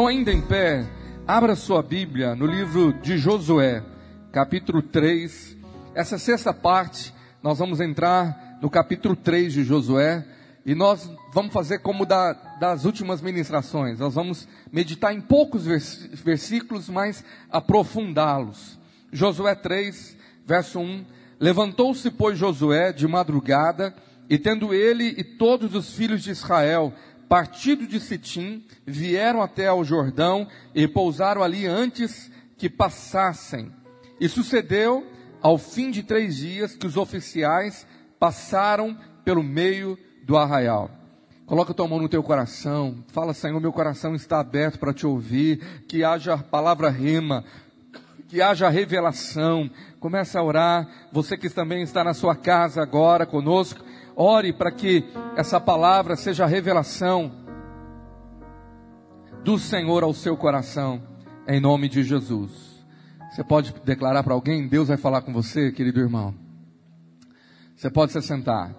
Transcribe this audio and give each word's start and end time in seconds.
Então, 0.00 0.08
ainda 0.08 0.32
em 0.32 0.40
pé, 0.40 0.86
abra 1.26 1.54
sua 1.54 1.82
Bíblia 1.82 2.34
no 2.34 2.46
livro 2.46 2.90
de 3.02 3.18
Josué, 3.18 3.82
capítulo 4.32 4.80
3. 4.80 5.58
Essa 5.94 6.16
sexta 6.16 6.54
parte, 6.54 7.12
nós 7.42 7.58
vamos 7.58 7.82
entrar 7.82 8.56
no 8.62 8.70
capítulo 8.70 9.14
3 9.14 9.52
de 9.52 9.62
Josué. 9.62 10.26
E 10.64 10.74
nós 10.74 11.12
vamos 11.34 11.52
fazer 11.52 11.80
como 11.80 12.06
da, 12.06 12.32
das 12.58 12.86
últimas 12.86 13.20
ministrações. 13.20 13.98
Nós 13.98 14.14
vamos 14.14 14.48
meditar 14.72 15.12
em 15.12 15.20
poucos 15.20 15.66
versículos, 15.66 16.88
mas 16.88 17.22
aprofundá-los. 17.50 18.78
Josué 19.12 19.54
3, 19.54 20.16
verso 20.46 20.80
1. 20.80 21.04
Levantou-se, 21.38 22.10
pois, 22.10 22.38
Josué 22.38 22.90
de 22.90 23.06
madrugada, 23.06 23.94
e 24.30 24.38
tendo 24.38 24.72
ele 24.72 25.14
e 25.18 25.22
todos 25.22 25.74
os 25.74 25.92
filhos 25.92 26.22
de 26.22 26.30
Israel 26.30 26.90
partido 27.30 27.86
de 27.86 28.00
Sitim, 28.00 28.64
vieram 28.84 29.40
até 29.40 29.68
ao 29.68 29.84
Jordão 29.84 30.48
e 30.74 30.88
pousaram 30.88 31.44
ali 31.44 31.64
antes 31.64 32.28
que 32.58 32.68
passassem. 32.68 33.70
E 34.18 34.28
sucedeu, 34.28 35.06
ao 35.40 35.56
fim 35.56 35.92
de 35.92 36.02
três 36.02 36.38
dias, 36.38 36.74
que 36.74 36.88
os 36.88 36.96
oficiais 36.96 37.86
passaram 38.18 38.98
pelo 39.24 39.44
meio 39.44 39.96
do 40.24 40.36
arraial. 40.36 40.90
Coloca 41.46 41.72
tua 41.72 41.86
mão 41.86 42.00
no 42.00 42.08
teu 42.08 42.20
coração, 42.20 43.04
fala, 43.12 43.32
Senhor, 43.32 43.60
meu 43.60 43.72
coração 43.72 44.16
está 44.16 44.40
aberto 44.40 44.80
para 44.80 44.92
te 44.92 45.06
ouvir, 45.06 45.84
que 45.86 46.02
haja 46.02 46.36
palavra 46.36 46.90
rima, 46.90 47.44
que 48.26 48.42
haja 48.42 48.68
revelação. 48.68 49.70
Começa 50.00 50.40
a 50.40 50.42
orar, 50.42 50.88
você 51.12 51.36
que 51.36 51.48
também 51.48 51.82
está 51.82 52.02
na 52.02 52.12
sua 52.12 52.34
casa 52.34 52.82
agora 52.82 53.24
conosco, 53.24 53.84
Ore 54.22 54.52
para 54.52 54.70
que 54.70 55.02
essa 55.34 55.58
palavra 55.58 56.14
seja 56.14 56.44
a 56.44 56.46
revelação 56.46 57.32
do 59.42 59.58
Senhor 59.58 60.02
ao 60.02 60.12
seu 60.12 60.36
coração, 60.36 61.02
em 61.48 61.58
nome 61.58 61.88
de 61.88 62.04
Jesus. 62.04 62.84
Você 63.30 63.42
pode 63.42 63.72
declarar 63.82 64.22
para 64.22 64.34
alguém? 64.34 64.68
Deus 64.68 64.88
vai 64.88 64.98
falar 64.98 65.22
com 65.22 65.32
você, 65.32 65.72
querido 65.72 66.00
irmão. 66.00 66.34
Você 67.74 67.88
pode 67.88 68.12
se 68.12 68.20
sentar. 68.20 68.74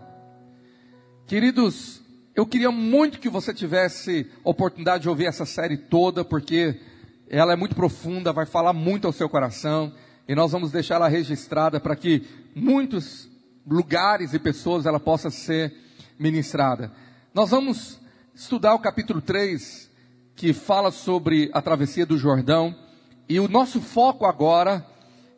Queridos, 1.25 2.03
eu 2.35 2.45
queria 2.45 2.69
muito 2.69 3.19
que 3.19 3.27
você 3.27 3.51
tivesse 3.51 4.29
oportunidade 4.43 5.01
de 5.01 5.09
ouvir 5.09 5.25
essa 5.25 5.47
série 5.47 5.75
toda, 5.75 6.23
porque 6.23 6.79
ela 7.27 7.53
é 7.53 7.55
muito 7.55 7.73
profunda, 7.73 8.31
vai 8.31 8.45
falar 8.45 8.73
muito 8.73 9.07
ao 9.07 9.11
seu 9.11 9.27
coração, 9.27 9.91
e 10.27 10.35
nós 10.35 10.51
vamos 10.51 10.71
deixá-la 10.71 11.07
registrada 11.07 11.79
para 11.79 11.95
que 11.95 12.27
muitos 12.53 13.30
lugares 13.65 14.33
e 14.33 14.39
pessoas 14.39 14.85
ela 14.85 14.99
possa 14.99 15.29
ser 15.29 15.73
ministrada. 16.17 16.91
Nós 17.33 17.49
vamos 17.49 17.99
estudar 18.33 18.73
o 18.73 18.79
capítulo 18.79 19.21
3, 19.21 19.89
que 20.35 20.53
fala 20.53 20.91
sobre 20.91 21.49
a 21.53 21.61
travessia 21.61 22.05
do 22.05 22.17
Jordão, 22.17 22.75
e 23.27 23.39
o 23.39 23.47
nosso 23.47 23.79
foco 23.81 24.25
agora 24.25 24.85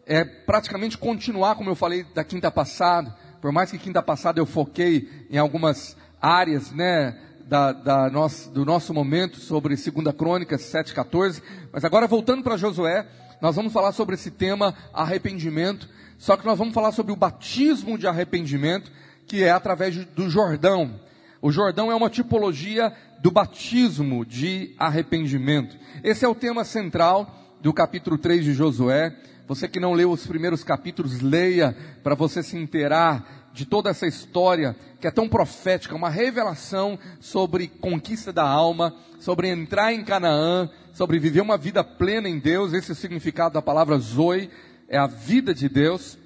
é 0.06 0.24
praticamente 0.24 0.98
continuar, 0.98 1.56
como 1.56 1.70
eu 1.70 1.76
falei 1.76 2.04
da 2.04 2.24
quinta 2.24 2.50
passada, 2.50 3.16
por 3.42 3.52
mais 3.52 3.72
que 3.72 3.78
quinta 3.78 4.02
passada 4.02 4.40
eu 4.40 4.46
foquei 4.46 5.28
em 5.30 5.38
algumas 5.38 5.98
áreas, 6.22 6.72
né, 6.72 7.18
da, 7.46 7.72
da 7.72 8.10
nosso, 8.10 8.50
do 8.50 8.66
nosso 8.66 8.94
momento 8.94 9.40
sobre 9.40 9.76
2 9.76 10.16
Crônicas 10.16 10.62
7,14, 10.62 11.42
mas 11.72 11.84
agora 11.84 12.08
voltando 12.08 12.44
para 12.44 12.58
Josué, 12.58 13.06
nós 13.42 13.56
vamos 13.56 13.74
falar 13.74 13.92
sobre 13.92 14.16
esse 14.16 14.32
tema 14.32 14.74
arrependimento, 14.94 15.90
só 16.24 16.38
que 16.38 16.46
nós 16.46 16.58
vamos 16.58 16.74
falar 16.74 16.94
sobre 16.94 17.12
o 17.12 17.18
batismo 17.18 17.98
de 17.98 18.08
arrependimento, 18.08 18.90
que 19.28 19.44
é 19.44 19.52
através 19.52 19.94
do 20.06 20.30
Jordão. 20.30 20.98
O 21.42 21.52
Jordão 21.52 21.92
é 21.92 21.96
uma 21.96 22.10
tipologia 22.10 22.94
do 23.20 23.30
batismo 23.30 24.26
de 24.26 24.74
arrependimento. 24.80 25.76
Esse 26.02 26.24
é 26.24 26.28
o 26.30 26.34
tema 26.34 26.64
central 26.64 27.30
do 27.60 27.74
capítulo 27.74 28.18
3 28.18 28.42
de 28.42 28.54
Josué. 28.54 29.14
Você 29.50 29.68
que 29.68 29.82
não 29.82 29.92
leu 29.92 30.12
os 30.12 30.26
primeiros 30.26 30.64
capítulos, 30.64 31.20
leia 31.20 31.76
para 32.02 32.16
você 32.16 32.42
se 32.42 32.56
inteirar 32.56 33.50
de 33.54 33.66
toda 33.66 33.90
essa 33.90 34.08
história 34.08 34.78
que 35.02 35.08
é 35.08 35.12
tão 35.12 35.28
profética, 35.28 35.94
uma 35.94 36.10
revelação 36.10 36.98
sobre 37.20 37.68
conquista 37.68 38.32
da 38.32 38.48
alma, 38.48 38.96
sobre 39.20 39.50
entrar 39.50 39.92
em 39.92 40.06
Canaã, 40.06 40.70
sobre 40.94 41.20
viver 41.20 41.42
uma 41.42 41.58
vida 41.58 41.84
plena 41.84 42.30
em 42.30 42.40
Deus. 42.40 42.72
Esse 42.72 42.92
é 42.92 42.94
o 42.94 42.96
significado 42.96 43.56
da 43.56 43.62
palavra 43.62 43.98
Zoe 43.98 44.50
é 44.94 44.98
a 44.98 45.08
vida 45.08 45.54
de 45.56 45.68
Deus. 45.68 46.20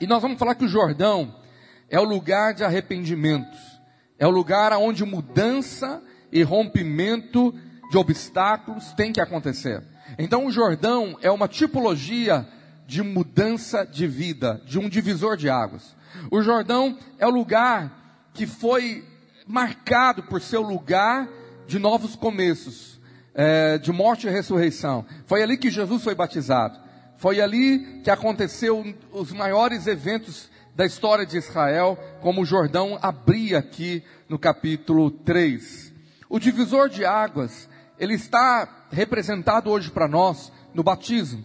E 0.00 0.06
nós 0.06 0.22
vamos 0.22 0.38
falar 0.38 0.54
que 0.54 0.64
o 0.64 0.68
Jordão 0.68 1.34
é 1.90 1.98
o 1.98 2.04
lugar 2.04 2.54
de 2.54 2.64
arrependimentos, 2.64 3.58
é 4.18 4.26
o 4.26 4.30
lugar 4.30 4.72
onde 4.74 5.04
mudança 5.04 6.02
e 6.30 6.42
rompimento 6.42 7.54
de 7.90 7.96
obstáculos 7.96 8.92
tem 8.92 9.12
que 9.12 9.20
acontecer. 9.20 9.82
Então 10.18 10.46
o 10.46 10.50
Jordão 10.52 11.18
é 11.20 11.30
uma 11.30 11.48
tipologia 11.48 12.46
de 12.86 13.02
mudança 13.02 13.84
de 13.84 14.06
vida, 14.06 14.62
de 14.64 14.78
um 14.78 14.88
divisor 14.88 15.36
de 15.36 15.50
águas. 15.50 15.96
O 16.30 16.42
Jordão 16.42 16.96
é 17.18 17.26
o 17.26 17.30
lugar 17.30 18.30
que 18.32 18.46
foi 18.46 19.04
marcado 19.46 20.22
por 20.22 20.40
ser 20.40 20.58
o 20.58 20.62
lugar 20.62 21.28
de 21.66 21.78
novos 21.78 22.14
começos, 22.14 23.00
é, 23.34 23.78
de 23.78 23.92
morte 23.92 24.26
e 24.26 24.30
ressurreição. 24.30 25.04
Foi 25.26 25.42
ali 25.42 25.56
que 25.56 25.70
Jesus 25.70 26.02
foi 26.02 26.14
batizado. 26.14 26.78
Foi 27.18 27.40
ali 27.40 28.00
que 28.04 28.10
aconteceu 28.10 28.94
os 29.12 29.32
maiores 29.32 29.88
eventos 29.88 30.48
da 30.74 30.86
história 30.86 31.26
de 31.26 31.36
Israel, 31.36 31.98
como 32.20 32.42
o 32.42 32.44
Jordão 32.44 32.96
abria 33.02 33.58
aqui 33.58 34.04
no 34.28 34.38
capítulo 34.38 35.10
3. 35.10 35.92
O 36.28 36.38
divisor 36.38 36.88
de 36.88 37.04
águas, 37.04 37.68
ele 37.98 38.14
está 38.14 38.86
representado 38.92 39.68
hoje 39.68 39.90
para 39.90 40.06
nós 40.06 40.52
no 40.72 40.84
batismo. 40.84 41.42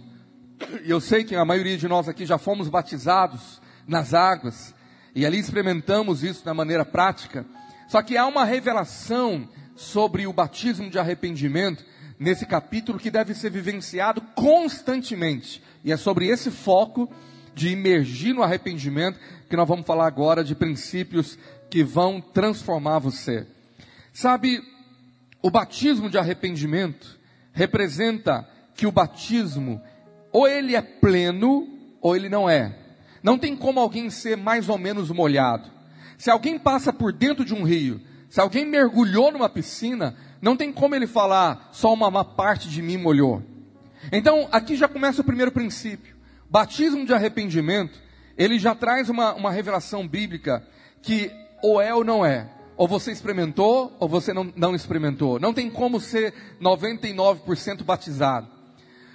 Eu 0.86 1.02
sei 1.02 1.24
que 1.24 1.36
a 1.36 1.44
maioria 1.44 1.76
de 1.76 1.88
nós 1.88 2.08
aqui 2.08 2.24
já 2.24 2.38
fomos 2.38 2.70
batizados 2.70 3.60
nas 3.88 4.14
águas, 4.14 4.76
e 5.16 5.26
ali 5.26 5.40
experimentamos 5.40 6.24
isso 6.24 6.46
da 6.46 6.54
maneira 6.54 6.86
prática. 6.86 7.48
Só 7.88 8.04
que 8.04 8.16
há 8.16 8.28
uma 8.28 8.46
revelação 8.46 9.50
sobre 9.76 10.28
o 10.28 10.34
batismo 10.34 10.88
de 10.88 11.00
arrependimento 11.00 11.84
nesse 12.20 12.46
capítulo 12.46 13.00
que 13.00 13.12
deve 13.12 13.34
ser 13.34 13.50
vivenciado 13.50 14.22
constantemente. 14.36 15.62
E 15.84 15.92
é 15.92 15.98
sobre 15.98 16.28
esse 16.28 16.52
foco 16.52 17.12
de 17.56 17.70
imergir 17.70 18.34
no 18.34 18.44
arrependimento 18.44 19.20
que 19.50 19.56
nós 19.56 19.68
vamos 19.68 19.86
falar 19.86 20.08
agora 20.08 20.44
de 20.44 20.56
princípios 20.56 21.38
que 21.70 21.84
vão 21.84 22.20
transformar 22.22 23.00
você. 23.00 23.46
Sabe, 24.14 24.62
o 25.42 25.50
batismo 25.50 26.10
de 26.10 26.18
arrependimento 26.18 27.20
representa 27.52 28.48
que 28.76 28.88
o 28.88 28.92
batismo 28.92 29.82
ou 30.32 30.48
ele 30.48 30.76
é 30.76 30.82
pleno 30.82 31.68
ou 32.02 32.16
ele 32.16 32.30
não 32.30 32.50
é. 32.50 32.76
Não 33.22 33.38
tem 33.38 33.56
como 33.56 33.80
alguém 33.80 34.10
ser 34.10 34.36
mais 34.36 34.68
ou 34.68 34.78
menos 34.78 35.10
molhado. 35.10 35.70
Se 36.18 36.30
alguém 36.30 36.58
passa 36.58 36.92
por 36.92 37.14
dentro 37.14 37.46
de 37.46 37.54
um 37.54 37.64
rio, 37.64 38.02
se 38.30 38.40
alguém 38.40 38.66
mergulhou 38.66 39.32
numa 39.32 39.48
piscina, 39.48 40.16
não 40.44 40.58
tem 40.58 40.74
como 40.74 40.94
ele 40.94 41.08
falar, 41.08 41.70
só 41.72 41.94
uma, 41.94 42.10
uma 42.10 42.26
parte 42.26 42.68
de 42.68 42.82
mim 42.82 42.98
molhou. 42.98 43.42
Então, 44.12 44.50
aqui 44.52 44.76
já 44.76 44.90
começa 44.90 45.22
o 45.22 45.24
primeiro 45.24 45.54
princípio. 45.54 46.18
Batismo 46.50 47.06
de 47.06 47.14
arrependimento, 47.14 47.98
ele 48.38 48.60
já 48.60 48.76
traz 48.76 49.08
uma, 49.08 49.34
uma 49.36 49.50
revelação 49.50 50.06
bíblica 50.06 50.62
que 51.02 51.32
ou 51.62 51.82
é 51.82 51.96
ou 51.96 52.04
não 52.04 52.26
é. 52.26 52.50
Ou 52.76 52.90
você 52.90 53.10
experimentou, 53.10 53.96
ou 53.98 54.10
você 54.10 54.34
não, 54.34 54.52
não 54.54 54.76
experimentou. 54.76 55.40
Não 55.40 55.54
tem 55.54 55.70
como 55.70 55.98
ser 55.98 56.34
99% 56.62 57.82
batizado. 57.86 58.50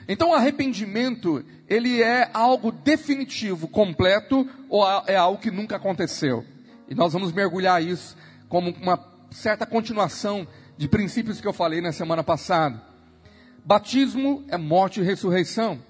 Então, 0.09 0.33
arrependimento, 0.33 1.45
ele 1.69 2.03
é 2.03 2.31
algo 2.33 2.73
definitivo, 2.73 3.69
completo, 3.69 4.49
ou 4.71 4.83
é 5.07 5.17
algo 5.17 5.39
que 5.39 5.51
nunca 5.51 5.77
aconteceu. 5.77 6.43
E 6.89 6.95
nós 6.95 7.13
vamos 7.13 7.33
mergulhar 7.33 7.83
isso 7.83 8.17
como 8.49 8.71
uma 8.81 8.99
certa 9.31 9.67
continuação 9.67 10.49
de 10.79 10.89
princípios 10.89 11.41
que 11.41 11.47
eu 11.47 11.53
falei 11.53 11.81
na 11.81 11.91
semana 11.91 12.23
passada. 12.23 12.81
Batismo 13.65 14.45
é 14.49 14.57
morte 14.57 15.01
e 15.01 15.03
ressurreição. 15.03 15.81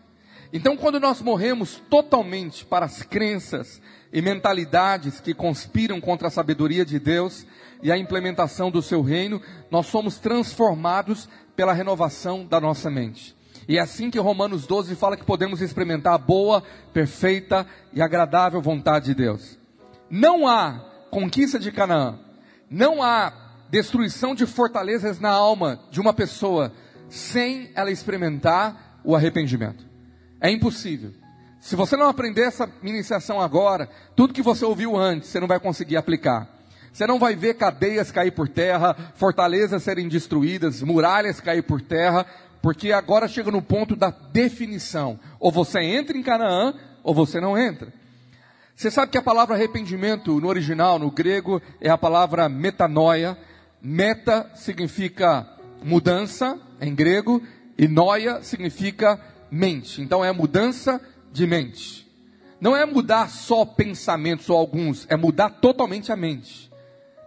Então, 0.50 0.78
quando 0.78 0.98
nós 0.98 1.20
morremos 1.20 1.80
totalmente 1.90 2.64
para 2.64 2.86
as 2.86 3.02
crenças 3.02 3.82
e 4.10 4.22
mentalidades 4.22 5.20
que 5.20 5.34
conspiram 5.34 6.00
contra 6.00 6.28
a 6.28 6.30
sabedoria 6.30 6.86
de 6.86 6.98
Deus 6.98 7.46
e 7.82 7.92
a 7.92 7.98
implementação 7.98 8.70
do 8.70 8.80
seu 8.80 9.02
reino, 9.02 9.42
nós 9.70 9.86
somos 9.86 10.18
transformados 10.18 11.28
pela 11.54 11.74
renovação 11.74 12.46
da 12.46 12.58
nossa 12.58 12.90
mente. 12.90 13.36
E 13.68 13.76
é 13.76 13.82
assim 13.82 14.10
que 14.10 14.18
Romanos 14.18 14.66
12 14.66 14.96
fala 14.96 15.18
que 15.18 15.24
podemos 15.26 15.60
experimentar 15.60 16.14
a 16.14 16.18
boa, 16.18 16.62
perfeita 16.94 17.66
e 17.92 18.00
agradável 18.00 18.62
vontade 18.62 19.06
de 19.06 19.14
Deus. 19.14 19.58
Não 20.08 20.48
há 20.48 20.80
conquista 21.10 21.58
de 21.58 21.70
Canaã, 21.70 22.18
não 22.70 23.02
há 23.02 23.47
destruição 23.70 24.34
de 24.34 24.46
fortalezas 24.46 25.20
na 25.20 25.30
alma 25.30 25.80
de 25.90 26.00
uma 26.00 26.12
pessoa 26.12 26.72
sem 27.08 27.70
ela 27.74 27.90
experimentar 27.90 29.00
o 29.04 29.14
arrependimento. 29.14 29.84
É 30.40 30.50
impossível. 30.50 31.12
Se 31.60 31.74
você 31.74 31.96
não 31.96 32.08
aprender 32.08 32.42
essa 32.42 32.68
iniciação 32.82 33.40
agora, 33.40 33.88
tudo 34.14 34.32
que 34.32 34.42
você 34.42 34.64
ouviu 34.64 34.96
antes, 34.96 35.28
você 35.28 35.40
não 35.40 35.48
vai 35.48 35.58
conseguir 35.58 35.96
aplicar. 35.96 36.48
Você 36.92 37.06
não 37.06 37.18
vai 37.18 37.36
ver 37.36 37.54
cadeias 37.54 38.10
cair 38.10 38.30
por 38.30 38.48
terra, 38.48 38.96
fortalezas 39.14 39.82
serem 39.82 40.08
destruídas, 40.08 40.82
muralhas 40.82 41.40
cair 41.40 41.62
por 41.62 41.80
terra, 41.80 42.24
porque 42.62 42.92
agora 42.92 43.28
chega 43.28 43.50
no 43.50 43.62
ponto 43.62 43.94
da 43.94 44.10
definição. 44.10 45.18
Ou 45.38 45.50
você 45.50 45.80
entra 45.80 46.16
em 46.16 46.22
Canaã, 46.22 46.74
ou 47.02 47.14
você 47.14 47.40
não 47.40 47.56
entra. 47.58 47.92
Você 48.74 48.90
sabe 48.90 49.10
que 49.10 49.18
a 49.18 49.22
palavra 49.22 49.56
arrependimento 49.56 50.40
no 50.40 50.46
original, 50.48 50.98
no 50.98 51.10
grego, 51.10 51.60
é 51.80 51.90
a 51.90 51.98
palavra 51.98 52.48
metanoia. 52.48 53.36
Meta 53.80 54.50
significa 54.54 55.46
mudança 55.82 56.58
em 56.80 56.94
grego 56.94 57.42
e 57.76 57.86
noia 57.86 58.42
significa 58.42 59.20
mente. 59.50 60.02
Então 60.02 60.24
é 60.24 60.32
mudança 60.32 61.00
de 61.32 61.46
mente. 61.46 62.06
Não 62.60 62.76
é 62.76 62.84
mudar 62.84 63.28
só 63.28 63.64
pensamentos 63.64 64.50
ou 64.50 64.56
alguns, 64.56 65.06
é 65.08 65.16
mudar 65.16 65.50
totalmente 65.50 66.10
a 66.10 66.16
mente. 66.16 66.68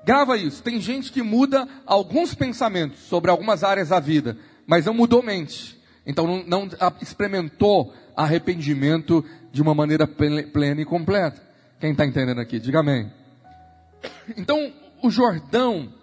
Grava 0.03 0.37
isso. 0.37 0.61
Tem 0.61 0.81
gente 0.81 1.11
que 1.11 1.21
muda 1.21 1.67
alguns 1.85 2.33
pensamentos 2.33 2.99
sobre 3.01 3.31
algumas 3.31 3.63
áreas 3.63 3.89
da 3.89 3.99
vida, 3.99 4.37
mas 4.65 4.85
não 4.85 4.93
mudou 4.93 5.23
mente. 5.23 5.79
Então 6.05 6.27
não, 6.27 6.43
não 6.43 6.69
experimentou 7.01 7.93
arrependimento 8.15 9.23
de 9.51 9.61
uma 9.61 9.73
maneira 9.73 10.07
plena 10.07 10.81
e 10.81 10.85
completa. 10.85 11.41
Quem 11.79 11.91
está 11.91 12.05
entendendo 12.05 12.39
aqui? 12.39 12.59
Diga 12.59 12.79
amém. 12.79 13.11
Então, 14.37 14.73
o 15.01 15.09
Jordão 15.09 15.93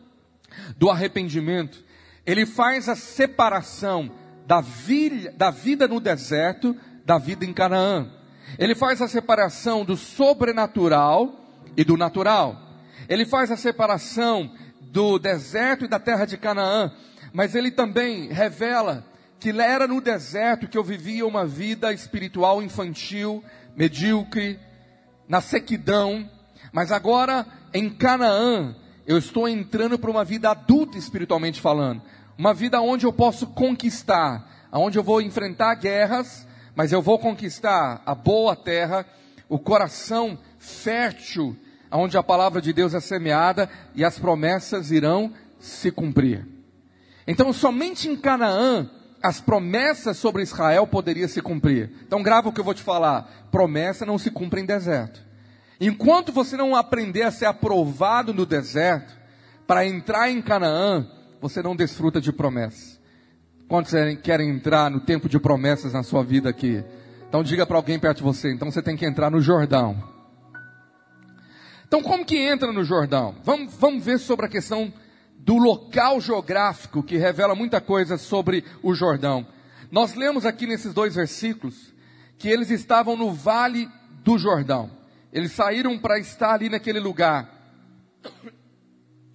do 0.76 0.90
arrependimento, 0.90 1.84
ele 2.26 2.44
faz 2.44 2.88
a 2.88 2.96
separação 2.96 4.10
da, 4.46 4.60
vi, 4.60 5.30
da 5.30 5.50
vida 5.50 5.88
no 5.88 6.00
deserto 6.00 6.76
da 7.04 7.18
vida 7.18 7.44
em 7.44 7.52
Canaã. 7.52 8.10
Ele 8.58 8.74
faz 8.74 9.00
a 9.00 9.08
separação 9.08 9.84
do 9.84 9.96
sobrenatural 9.96 11.34
e 11.76 11.84
do 11.84 11.96
natural. 11.96 12.60
Ele 13.08 13.24
faz 13.24 13.50
a 13.50 13.56
separação 13.56 14.50
do 14.80 15.18
deserto 15.18 15.84
e 15.84 15.88
da 15.88 15.98
terra 15.98 16.24
de 16.24 16.36
Canaã, 16.36 16.92
mas 17.32 17.54
ele 17.54 17.70
também 17.70 18.28
revela 18.28 19.04
que 19.38 19.50
era 19.50 19.86
no 19.86 20.00
deserto 20.00 20.66
que 20.66 20.76
eu 20.76 20.82
vivia 20.82 21.26
uma 21.26 21.46
vida 21.46 21.92
espiritual 21.92 22.62
infantil, 22.62 23.42
medíocre, 23.76 24.58
na 25.28 25.40
sequidão, 25.40 26.28
mas 26.72 26.90
agora 26.90 27.46
em 27.72 27.88
Canaã 27.88 28.74
eu 29.08 29.16
estou 29.16 29.48
entrando 29.48 29.98
para 29.98 30.10
uma 30.10 30.22
vida 30.22 30.50
adulta 30.50 30.98
espiritualmente 30.98 31.62
falando, 31.62 32.02
uma 32.36 32.52
vida 32.52 32.78
onde 32.78 33.06
eu 33.06 33.12
posso 33.12 33.46
conquistar, 33.46 34.68
onde 34.70 34.98
eu 34.98 35.02
vou 35.02 35.22
enfrentar 35.22 35.74
guerras, 35.76 36.46
mas 36.76 36.92
eu 36.92 37.00
vou 37.00 37.18
conquistar 37.18 38.02
a 38.04 38.14
boa 38.14 38.54
terra, 38.54 39.06
o 39.48 39.58
coração 39.58 40.38
fértil, 40.58 41.56
onde 41.90 42.18
a 42.18 42.22
palavra 42.22 42.60
de 42.60 42.70
Deus 42.70 42.92
é 42.92 43.00
semeada 43.00 43.70
e 43.94 44.04
as 44.04 44.18
promessas 44.18 44.90
irão 44.90 45.32
se 45.58 45.90
cumprir. 45.90 46.46
Então, 47.26 47.50
somente 47.50 48.10
em 48.10 48.14
Canaã 48.14 48.90
as 49.22 49.40
promessas 49.40 50.18
sobre 50.18 50.42
Israel 50.42 50.86
poderiam 50.86 51.28
se 51.28 51.40
cumprir. 51.40 51.90
Então, 52.06 52.22
grava 52.22 52.50
o 52.50 52.52
que 52.52 52.60
eu 52.60 52.64
vou 52.64 52.74
te 52.74 52.82
falar: 52.82 53.48
promessa 53.50 54.04
não 54.04 54.18
se 54.18 54.30
cumpre 54.30 54.60
em 54.60 54.66
deserto. 54.66 55.27
Enquanto 55.80 56.32
você 56.32 56.56
não 56.56 56.74
aprender 56.74 57.22
a 57.22 57.30
ser 57.30 57.46
aprovado 57.46 58.34
no 58.34 58.44
deserto, 58.44 59.16
para 59.66 59.86
entrar 59.86 60.30
em 60.30 60.40
Canaã, 60.40 61.06
você 61.40 61.62
não 61.62 61.76
desfruta 61.76 62.20
de 62.20 62.32
promessas. 62.32 62.98
Quantos 63.68 63.92
querem 64.22 64.48
entrar 64.48 64.90
no 64.90 65.00
tempo 65.00 65.28
de 65.28 65.38
promessas 65.38 65.92
na 65.92 66.02
sua 66.02 66.24
vida 66.24 66.48
aqui? 66.48 66.82
Então 67.28 67.42
diga 67.42 67.66
para 67.66 67.76
alguém 67.76 67.98
perto 67.98 68.18
de 68.18 68.22
você, 68.22 68.50
então 68.50 68.70
você 68.70 68.80
tem 68.80 68.96
que 68.96 69.04
entrar 69.04 69.30
no 69.30 69.42
Jordão. 69.42 70.02
Então 71.86 72.02
como 72.02 72.24
que 72.24 72.38
entra 72.38 72.72
no 72.72 72.82
Jordão? 72.82 73.36
Vamos, 73.44 73.74
vamos 73.74 74.02
ver 74.02 74.18
sobre 74.18 74.46
a 74.46 74.48
questão 74.48 74.90
do 75.38 75.58
local 75.58 76.20
geográfico 76.20 77.02
que 77.02 77.18
revela 77.18 77.54
muita 77.54 77.80
coisa 77.80 78.16
sobre 78.16 78.64
o 78.82 78.94
Jordão. 78.94 79.46
Nós 79.90 80.14
lemos 80.14 80.46
aqui 80.46 80.66
nesses 80.66 80.94
dois 80.94 81.14
versículos 81.14 81.92
que 82.38 82.48
eles 82.48 82.70
estavam 82.70 83.16
no 83.16 83.32
vale 83.32 83.86
do 84.24 84.38
Jordão. 84.38 84.97
Eles 85.32 85.52
saíram 85.52 85.98
para 85.98 86.18
estar 86.18 86.54
ali 86.54 86.68
naquele 86.68 87.00
lugar 87.00 87.58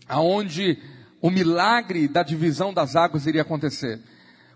aonde 0.08 0.78
o 1.22 1.30
milagre 1.30 2.08
da 2.08 2.24
divisão 2.24 2.74
das 2.74 2.96
águas 2.96 3.26
iria 3.26 3.42
acontecer. 3.42 4.00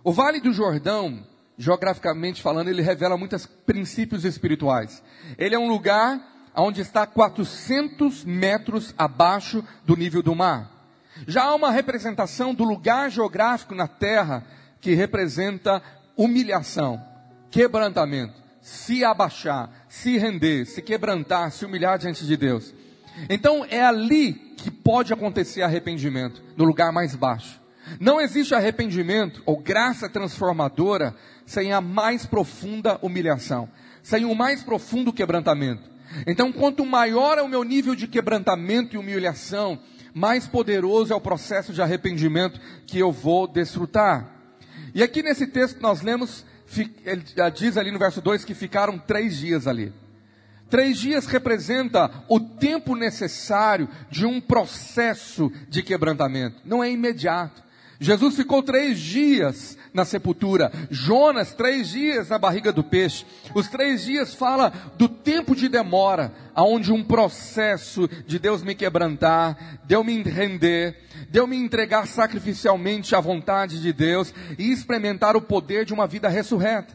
O 0.03 0.11
Vale 0.11 0.39
do 0.39 0.51
Jordão, 0.51 1.25
geograficamente 1.57 2.41
falando, 2.41 2.69
ele 2.69 2.81
revela 2.81 3.17
muitos 3.17 3.45
princípios 3.45 4.25
espirituais. 4.25 5.01
Ele 5.37 5.55
é 5.55 5.59
um 5.59 5.67
lugar 5.67 6.19
onde 6.55 6.81
está 6.81 7.05
400 7.05 8.25
metros 8.25 8.93
abaixo 8.97 9.63
do 9.85 9.95
nível 9.95 10.21
do 10.21 10.35
mar. 10.35 10.71
Já 11.27 11.45
há 11.45 11.55
uma 11.55 11.71
representação 11.71 12.53
do 12.53 12.63
lugar 12.63 13.09
geográfico 13.09 13.73
na 13.73 13.87
terra 13.87 14.43
que 14.79 14.93
representa 14.93 15.81
humilhação, 16.15 17.03
quebrantamento, 17.49 18.35
se 18.61 19.03
abaixar, 19.03 19.69
se 19.89 20.17
render, 20.17 20.65
se 20.65 20.81
quebrantar, 20.81 21.51
se 21.51 21.65
humilhar 21.65 21.97
diante 21.97 22.25
de 22.25 22.37
Deus. 22.37 22.73
Então 23.29 23.65
é 23.69 23.81
ali 23.81 24.33
que 24.33 24.69
pode 24.69 25.13
acontecer 25.13 25.61
arrependimento, 25.61 26.41
no 26.55 26.65
lugar 26.65 26.91
mais 26.91 27.15
baixo. 27.15 27.59
Não 27.99 28.19
existe 28.19 28.53
arrependimento 28.53 29.41
ou 29.45 29.57
graça 29.57 30.09
transformadora 30.09 31.15
sem 31.45 31.71
a 31.71 31.79
mais 31.79 32.25
profunda 32.25 32.99
humilhação, 33.01 33.69
sem 34.03 34.25
o 34.25 34.35
mais 34.35 34.61
profundo 34.61 35.13
quebrantamento. 35.13 35.89
Então, 36.25 36.51
quanto 36.51 36.85
maior 36.85 37.37
é 37.37 37.41
o 37.41 37.47
meu 37.47 37.63
nível 37.63 37.95
de 37.95 38.07
quebrantamento 38.07 38.95
e 38.95 38.97
humilhação, 38.97 39.79
mais 40.13 40.47
poderoso 40.47 41.13
é 41.13 41.15
o 41.15 41.21
processo 41.21 41.71
de 41.71 41.81
arrependimento 41.81 42.59
que 42.85 42.97
eu 42.97 43.11
vou 43.11 43.47
desfrutar. 43.47 44.27
E 44.93 45.03
aqui 45.03 45.21
nesse 45.21 45.47
texto 45.47 45.79
nós 45.79 46.01
lemos, 46.01 46.45
ele 47.05 47.23
diz 47.55 47.77
ali 47.77 47.91
no 47.91 47.99
verso 47.99 48.21
2 48.21 48.43
que 48.43 48.53
ficaram 48.53 48.97
três 48.97 49.37
dias 49.37 49.67
ali. 49.67 49.93
Três 50.69 50.97
dias 50.99 51.25
representa 51.27 52.11
o 52.27 52.39
tempo 52.39 52.95
necessário 52.95 53.87
de 54.11 54.25
um 54.25 54.41
processo 54.41 55.51
de 55.69 55.81
quebrantamento, 55.81 56.57
não 56.65 56.83
é 56.83 56.91
imediato. 56.91 57.63
Jesus 57.99 58.35
ficou 58.35 58.61
três 58.61 58.99
dias 58.99 59.77
na 59.93 60.05
sepultura, 60.05 60.71
Jonas 60.91 61.53
três 61.53 61.89
dias 61.89 62.29
na 62.29 62.37
barriga 62.37 62.71
do 62.71 62.83
peixe. 62.83 63.25
Os 63.55 63.67
três 63.67 64.03
dias 64.03 64.35
fala 64.35 64.71
do 64.95 65.09
tempo 65.09 65.55
de 65.55 65.67
demora, 65.67 66.31
aonde 66.53 66.91
um 66.91 67.03
processo 67.03 68.07
de 68.27 68.37
Deus 68.37 68.61
me 68.61 68.75
quebrantar, 68.75 69.79
de 69.85 69.97
me 70.03 70.21
render, 70.21 70.95
de 71.29 71.45
me 71.47 71.57
entregar 71.57 72.05
sacrificialmente 72.05 73.15
à 73.15 73.19
vontade 73.19 73.81
de 73.81 73.91
Deus 73.91 74.33
e 74.59 74.71
experimentar 74.71 75.35
o 75.35 75.41
poder 75.41 75.83
de 75.83 75.93
uma 75.93 76.05
vida 76.05 76.29
ressurreta, 76.29 76.93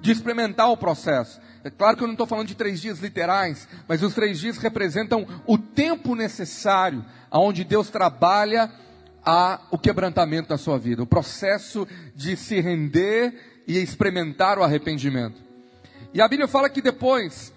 de 0.00 0.12
experimentar 0.12 0.70
o 0.70 0.76
processo. 0.76 1.40
É 1.64 1.70
claro 1.70 1.96
que 1.96 2.02
eu 2.02 2.06
não 2.06 2.14
estou 2.14 2.26
falando 2.26 2.48
de 2.48 2.54
três 2.54 2.80
dias 2.80 3.00
literais, 3.00 3.66
mas 3.88 4.02
os 4.02 4.14
três 4.14 4.38
dias 4.38 4.58
representam 4.58 5.26
o 5.46 5.56
tempo 5.58 6.14
necessário, 6.14 7.04
aonde 7.30 7.64
Deus 7.64 7.88
trabalha 7.88 8.70
a 9.24 9.60
o 9.70 9.78
quebrantamento 9.78 10.48
da 10.48 10.58
sua 10.58 10.78
vida, 10.78 11.02
o 11.02 11.06
processo 11.06 11.86
de 12.14 12.36
se 12.36 12.60
render 12.60 13.62
e 13.66 13.78
experimentar 13.78 14.58
o 14.58 14.62
arrependimento. 14.62 15.40
E 16.12 16.20
a 16.20 16.28
Bíblia 16.28 16.46
fala 16.46 16.68
que 16.68 16.82
depois, 16.82 17.52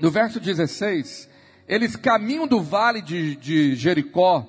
no 0.00 0.10
verso 0.10 0.38
16, 0.38 1.28
eles 1.66 1.96
caminham 1.96 2.46
do 2.46 2.62
vale 2.62 3.02
de, 3.02 3.36
de 3.36 3.74
Jericó, 3.74 4.46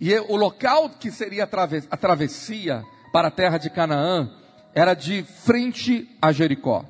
e 0.00 0.14
o 0.16 0.36
local 0.36 0.90
que 0.90 1.10
seria 1.10 1.44
a 1.44 1.96
travessia 1.96 2.84
para 3.12 3.28
a 3.28 3.32
terra 3.32 3.58
de 3.58 3.68
Canaã 3.68 4.30
era 4.74 4.94
de 4.94 5.24
frente 5.24 6.08
a 6.22 6.30
Jericó. 6.30 6.84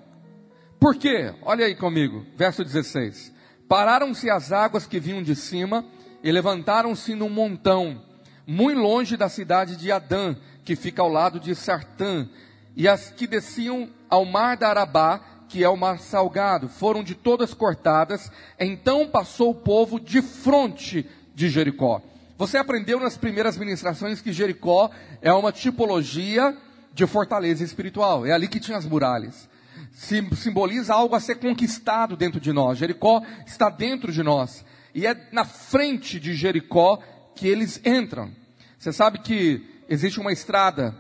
Por 0.79 0.97
quê? 0.97 1.33
Olha 1.43 1.65
aí 1.65 1.75
comigo, 1.75 2.27
verso 2.37 2.63
16. 2.63 3.33
Pararam-se 3.69 4.31
as 4.31 4.53
águas 4.53 4.87
que 4.87 5.01
vinham 5.01 5.23
de 5.23 5.35
cima 5.35 5.85
e 6.23 6.31
levantaram-se 6.31 7.15
num 7.15 7.29
montão 7.29 8.03
muito 8.51 8.81
longe 8.81 9.15
da 9.15 9.29
cidade 9.29 9.77
de 9.77 9.93
Adã, 9.93 10.35
que 10.65 10.75
fica 10.75 11.03
ao 11.03 11.09
lado 11.11 11.39
de 11.39 11.55
Sartã, 11.55 12.27
e 12.75 12.89
as 12.89 13.11
que 13.11 13.27
desciam 13.27 13.91
ao 14.09 14.25
mar 14.25 14.57
da 14.57 14.71
Arabá, 14.71 15.21
que 15.51 15.63
é 15.63 15.69
o 15.69 15.77
mar 15.77 15.99
salgado, 15.99 16.67
foram 16.67 17.05
de 17.05 17.15
todas 17.15 17.53
cortadas. 17.53 18.33
Então 18.59 19.07
passou 19.07 19.51
o 19.51 19.55
povo 19.55 20.01
de 20.01 20.23
frente 20.23 21.05
de 21.35 21.51
Jericó. 21.51 22.01
Você 22.39 22.57
aprendeu 22.57 22.99
nas 22.99 23.19
primeiras 23.19 23.59
ministrações 23.59 24.23
que 24.23 24.33
Jericó 24.33 24.91
é 25.21 25.33
uma 25.33 25.53
tipologia 25.53 26.57
de 26.95 27.07
fortaleza 27.07 27.63
espiritual. 27.63 28.25
É 28.25 28.33
ali 28.33 28.49
que 28.49 28.61
tinha 28.61 28.79
as 28.79 28.87
muralhas. 28.87 29.47
Simboliza 29.93 30.95
algo 30.95 31.15
a 31.15 31.21
ser 31.21 31.35
conquistado 31.35 32.17
dentro 32.17 32.41
de 32.41 32.53
nós. 32.53 32.79
Jericó 32.79 33.23
está 33.47 33.69
dentro 33.69 34.11
de 34.11 34.23
nós. 34.23 34.65
E 34.95 35.07
é 35.07 35.29
na 35.33 35.45
frente 35.45 36.19
de 36.19 36.33
Jericó 36.35 36.99
que 37.35 37.47
eles 37.47 37.81
entram. 37.85 38.38
Você 38.79 38.93
sabe 38.93 39.19
que 39.19 39.61
existe 39.89 40.21
uma 40.21 40.33
estrada 40.33 40.95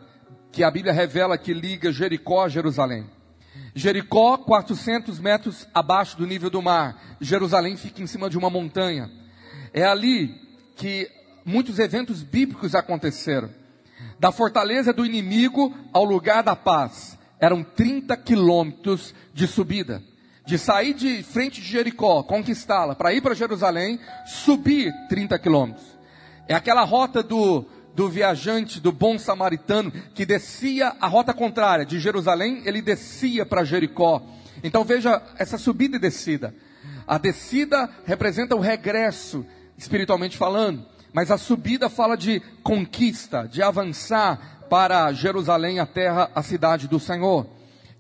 que 0.50 0.64
a 0.64 0.70
Bíblia 0.70 0.92
revela 0.92 1.38
que 1.38 1.54
liga 1.54 1.92
Jericó 1.92 2.44
a 2.44 2.48
Jerusalém. 2.48 3.06
Jericó, 3.72 4.36
400 4.38 5.20
metros 5.20 5.68
abaixo 5.72 6.16
do 6.16 6.26
nível 6.26 6.50
do 6.50 6.60
mar. 6.60 7.16
Jerusalém 7.20 7.76
fica 7.76 8.02
em 8.02 8.06
cima 8.08 8.28
de 8.28 8.36
uma 8.36 8.50
montanha. 8.50 9.08
É 9.72 9.84
ali 9.84 10.34
que 10.74 11.08
muitos 11.44 11.78
eventos 11.78 12.24
bíblicos 12.24 12.74
aconteceram. 12.74 13.48
Da 14.18 14.32
fortaleza 14.32 14.92
do 14.92 15.06
inimigo 15.06 15.72
ao 15.92 16.04
lugar 16.04 16.42
da 16.42 16.56
paz, 16.56 17.16
eram 17.38 17.62
30 17.62 18.16
quilômetros 18.16 19.14
de 19.32 19.46
subida. 19.46 20.02
De 20.44 20.58
sair 20.58 20.94
de 20.94 21.22
frente 21.22 21.60
de 21.60 21.68
Jericó, 21.68 22.24
conquistá-la, 22.24 22.96
para 22.96 23.12
ir 23.12 23.20
para 23.20 23.34
Jerusalém, 23.34 24.00
subir 24.26 24.92
30 25.08 25.38
quilômetros. 25.38 25.97
É 26.48 26.54
aquela 26.54 26.82
rota 26.82 27.22
do, 27.22 27.66
do 27.94 28.08
viajante, 28.08 28.80
do 28.80 28.90
bom 28.90 29.18
samaritano, 29.18 29.92
que 30.14 30.24
descia 30.24 30.96
a 30.98 31.06
rota 31.06 31.34
contrária, 31.34 31.84
de 31.84 32.00
Jerusalém, 32.00 32.62
ele 32.64 32.80
descia 32.80 33.44
para 33.44 33.64
Jericó. 33.64 34.22
Então 34.64 34.82
veja 34.82 35.22
essa 35.38 35.58
subida 35.58 35.96
e 35.96 36.00
descida. 36.00 36.54
A 37.06 37.18
descida 37.18 37.88
representa 38.06 38.56
o 38.56 38.60
regresso, 38.60 39.44
espiritualmente 39.76 40.36
falando, 40.36 40.84
mas 41.12 41.30
a 41.30 41.38
subida 41.38 41.88
fala 41.88 42.16
de 42.16 42.40
conquista, 42.62 43.48
de 43.48 43.62
avançar 43.62 44.58
para 44.68 45.12
Jerusalém, 45.12 45.80
a 45.80 45.86
terra, 45.86 46.30
a 46.34 46.42
cidade 46.42 46.86
do 46.88 47.00
Senhor. 47.00 47.46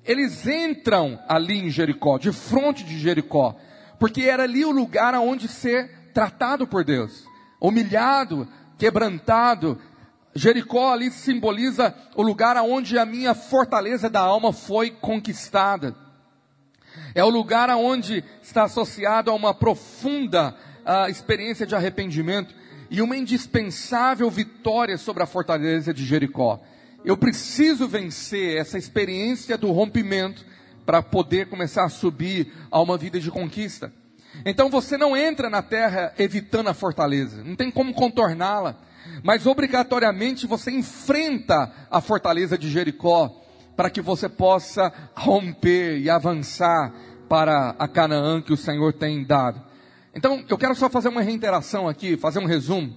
Eles 0.04 0.46
entram 0.46 1.18
ali 1.28 1.58
em 1.58 1.70
Jericó, 1.70 2.18
de 2.18 2.32
frente 2.32 2.84
de 2.84 2.98
Jericó, 2.98 3.56
porque 3.98 4.22
era 4.22 4.44
ali 4.44 4.64
o 4.64 4.70
lugar 4.70 5.14
aonde 5.14 5.48
ser 5.48 6.10
tratado 6.14 6.66
por 6.66 6.84
Deus, 6.84 7.24
humilhado, 7.60 8.48
quebrantado. 8.76 9.78
Jericó 10.34 10.92
ali 10.92 11.10
simboliza 11.10 11.94
o 12.14 12.22
lugar 12.22 12.56
aonde 12.56 12.98
a 12.98 13.04
minha 13.04 13.34
fortaleza 13.34 14.08
da 14.08 14.20
alma 14.20 14.52
foi 14.52 14.90
conquistada. 14.90 15.96
É 17.14 17.24
o 17.24 17.30
lugar 17.30 17.70
aonde 17.70 18.24
está 18.42 18.64
associado 18.64 19.30
a 19.30 19.34
uma 19.34 19.54
profunda 19.54 20.54
uh, 20.84 21.10
experiência 21.10 21.66
de 21.66 21.74
arrependimento 21.74 22.54
e 22.90 23.02
uma 23.02 23.16
indispensável 23.16 24.30
vitória 24.30 24.96
sobre 24.96 25.22
a 25.22 25.26
fortaleza 25.26 25.92
de 25.92 26.04
Jericó. 26.04 26.60
Eu 27.04 27.16
preciso 27.16 27.86
vencer 27.86 28.56
essa 28.56 28.78
experiência 28.78 29.56
do 29.56 29.70
rompimento 29.70 30.44
para 30.84 31.02
poder 31.02 31.48
começar 31.48 31.84
a 31.84 31.88
subir 31.90 32.52
a 32.70 32.80
uma 32.80 32.96
vida 32.96 33.20
de 33.20 33.30
conquista. 33.30 33.92
Então 34.44 34.70
você 34.70 34.96
não 34.96 35.16
entra 35.16 35.50
na 35.50 35.62
terra 35.62 36.12
evitando 36.18 36.68
a 36.68 36.74
fortaleza, 36.74 37.42
não 37.42 37.56
tem 37.56 37.70
como 37.70 37.92
contorná-la, 37.94 38.76
mas 39.22 39.46
obrigatoriamente 39.46 40.46
você 40.46 40.70
enfrenta 40.70 41.72
a 41.90 42.00
fortaleza 42.00 42.56
de 42.56 42.70
Jericó 42.70 43.42
para 43.76 43.90
que 43.90 44.00
você 44.00 44.28
possa 44.28 44.92
romper 45.14 45.98
e 45.98 46.10
avançar 46.10 46.92
para 47.28 47.76
a 47.78 47.86
Canaã 47.86 48.40
que 48.40 48.52
o 48.52 48.56
Senhor 48.56 48.92
tem 48.92 49.24
dado. 49.24 49.62
Então, 50.14 50.44
eu 50.48 50.58
quero 50.58 50.74
só 50.74 50.88
fazer 50.88 51.08
uma 51.08 51.20
reiteração 51.20 51.86
aqui, 51.86 52.16
fazer 52.16 52.40
um 52.40 52.46
resumo. 52.46 52.96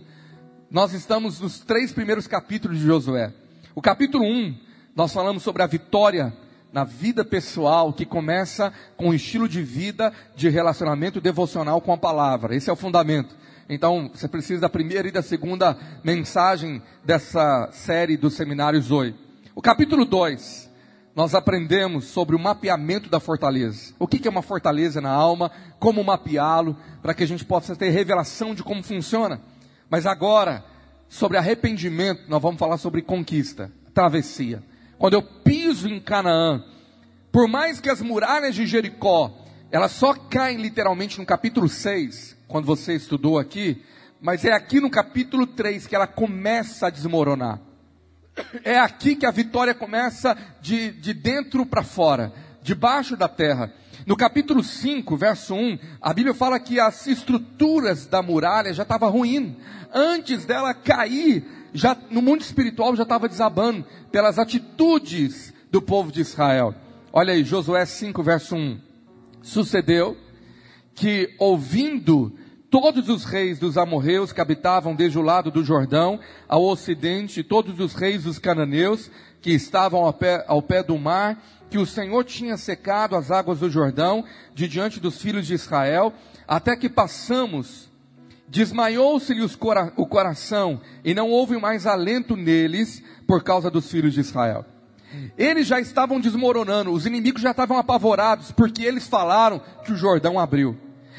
Nós 0.72 0.94
estamos 0.94 1.40
nos 1.40 1.60
três 1.60 1.92
primeiros 1.92 2.26
capítulos 2.26 2.80
de 2.80 2.86
Josué. 2.86 3.32
O 3.76 3.82
capítulo 3.82 4.24
1, 4.24 4.58
nós 4.96 5.14
falamos 5.14 5.44
sobre 5.44 5.62
a 5.62 5.68
vitória 5.68 6.34
na 6.72 6.84
vida 6.84 7.26
pessoal 7.26 7.92
que 7.92 8.06
começa 8.06 8.72
com 8.96 9.10
o 9.10 9.14
estilo 9.14 9.48
de 9.48 9.62
vida 9.62 10.14
de 10.36 10.50
relacionamento 10.50 11.20
devocional 11.20 11.82
com 11.82 11.94
a 11.94 11.98
palavra. 11.98 12.56
Esse 12.56 12.70
é 12.70 12.74
o 12.74 12.78
fundamento. 12.78 13.36
Então, 13.70 14.10
você 14.14 14.28
precisa 14.28 14.62
da 14.62 14.70
primeira 14.70 15.08
e 15.08 15.12
da 15.12 15.22
segunda 15.22 15.78
mensagem 16.04 16.82
dessa 17.04 17.70
série 17.72 18.18
do 18.18 18.30
seminário 18.30 18.82
Zoe. 18.82 19.16
O 19.56 19.62
capítulo 19.62 20.06
2 20.06 20.72
nós 21.16 21.36
aprendemos 21.36 22.06
sobre 22.06 22.36
o 22.36 22.40
mapeamento 22.40 23.10
da 23.10 23.20
fortaleza. 23.20 23.94
O 24.00 24.08
que 24.08 24.26
é 24.28 24.32
uma 24.32 24.42
fortaleza 24.42 25.02
na 25.02 25.12
alma, 25.12 25.52
como 25.78 26.04
mapeá-lo, 26.04 26.78
para 27.02 27.14
que 27.14 27.24
a 27.24 27.28
gente 27.28 27.44
possa 27.44 27.76
ter 27.76 27.90
revelação 27.90 28.56
de 28.56 28.64
como 28.64 28.82
funciona. 28.82 29.42
Mas 29.90 30.06
agora, 30.06 30.64
sobre 31.10 31.38
arrependimento, 31.38 32.24
nós 32.30 32.42
vamos 32.42 32.60
falar 32.60 32.78
sobre 32.78 33.02
conquista, 33.02 33.70
travessia. 33.94 34.64
Quando 35.02 35.16
eu 35.16 35.24
piso 35.24 35.88
em 35.88 36.00
Canaã, 36.00 36.64
por 37.32 37.48
mais 37.48 37.82
que 37.82 37.90
as 37.90 38.04
muralhas 38.04 38.54
de 38.54 38.68
Jericó, 38.68 39.36
elas 39.72 39.94
só 39.94 40.14
caem 40.14 40.62
literalmente 40.62 41.18
no 41.18 41.26
capítulo 41.26 41.68
6, 41.68 42.38
quando 42.48 42.66
você 42.66 42.94
estudou 42.94 43.40
aqui, 43.40 43.84
mas 44.22 44.46
é 44.46 44.52
aqui 44.52 44.80
no 44.80 44.92
capítulo 44.92 45.48
3 45.48 45.88
que 45.88 45.96
ela 45.96 46.06
começa 46.06 46.86
a 46.86 46.90
desmoronar. 46.92 47.60
É 48.64 48.78
aqui 48.78 49.16
que 49.16 49.26
a 49.26 49.32
vitória 49.32 49.74
começa 49.74 50.38
de, 50.62 50.92
de 50.92 51.16
dentro 51.16 51.66
para 51.66 51.82
fora, 51.82 52.32
debaixo 52.62 53.18
da 53.18 53.28
terra. 53.28 53.74
No 54.06 54.16
capítulo 54.16 54.64
5, 54.64 55.18
verso 55.18 55.56
1, 55.56 55.80
a 56.00 56.14
Bíblia 56.14 56.36
fala 56.36 56.60
que 56.60 56.80
as 56.80 57.08
estruturas 57.08 58.06
da 58.06 58.22
muralha 58.22 58.72
já 58.72 58.84
estavam 58.84 59.10
ruindo. 59.10 59.56
Antes 59.92 60.46
dela 60.46 60.76
cair, 60.76 61.61
já 61.74 61.98
no 62.10 62.22
mundo 62.22 62.42
espiritual 62.42 62.96
já 62.96 63.04
estava 63.04 63.28
desabando 63.28 63.86
pelas 64.12 64.38
atitudes 64.38 65.54
do 65.72 65.82
povo 65.82 66.12
de 66.12 66.22
Israel. 66.22 66.76
Olha 67.14 67.34
aí, 67.34 67.44
Josué 67.44 67.86
5, 67.86 68.24
verso 68.24 68.56
1. 68.56 68.80
Sucedeu 69.42 70.18
que, 70.96 71.34
ouvindo 71.40 72.34
todos 72.70 73.10
os 73.10 73.26
reis 73.26 73.60
dos 73.60 73.78
amorreus 73.78 74.32
que 74.32 74.40
habitavam 74.40 74.96
desde 74.96 75.20
o 75.20 75.22
lado 75.22 75.52
do 75.52 75.64
Jordão 75.64 76.20
ao 76.48 76.64
ocidente, 76.64 77.44
todos 77.44 77.78
os 77.80 77.94
reis 77.94 78.24
dos 78.24 78.40
cananeus 78.40 79.12
que 79.42 79.52
estavam 79.52 80.06
ao 80.06 80.14
pé, 80.14 80.46
ao 80.48 80.62
pé 80.62 80.82
do 80.82 80.98
mar, 80.98 81.44
que 81.70 81.78
o 81.78 81.86
Senhor 81.86 82.24
tinha 82.24 82.56
secado 82.56 83.16
as 83.16 83.30
águas 83.30 83.60
do 83.60 83.70
Jordão 83.70 84.24
de 84.54 84.68
diante 84.70 85.02
dos 85.02 85.22
filhos 85.22 85.48
de 85.48 85.54
Israel, 85.54 86.14
até 86.48 86.76
que 86.78 86.90
passamos, 86.90 87.91
desmaiou-se-lhe 88.52 89.42
o 89.42 90.06
coração 90.06 90.82
e 91.06 91.14
não 91.14 91.30
houve 91.30 91.58
mais 91.58 91.88
alento 91.88 92.36
neles 92.36 93.02
por 93.26 93.42
causa 93.42 93.72
dos 93.72 93.90
filhos 93.90 94.14
de 94.14 94.20
Israel. 94.20 94.66
Eles 95.38 95.68
já 95.68 95.80
estavam 95.80 96.20
desmoronando, 96.20 96.92
os 96.92 97.06
inimigos 97.06 97.42
já 97.42 97.52
estavam 97.52 97.78
apavorados, 97.78 98.52
porque 98.52 98.84
eles 98.84 99.08
falaram 99.08 99.62
que 99.86 99.94
o 99.94 99.96
Jordão 99.96 100.38
abriu. 100.38 100.78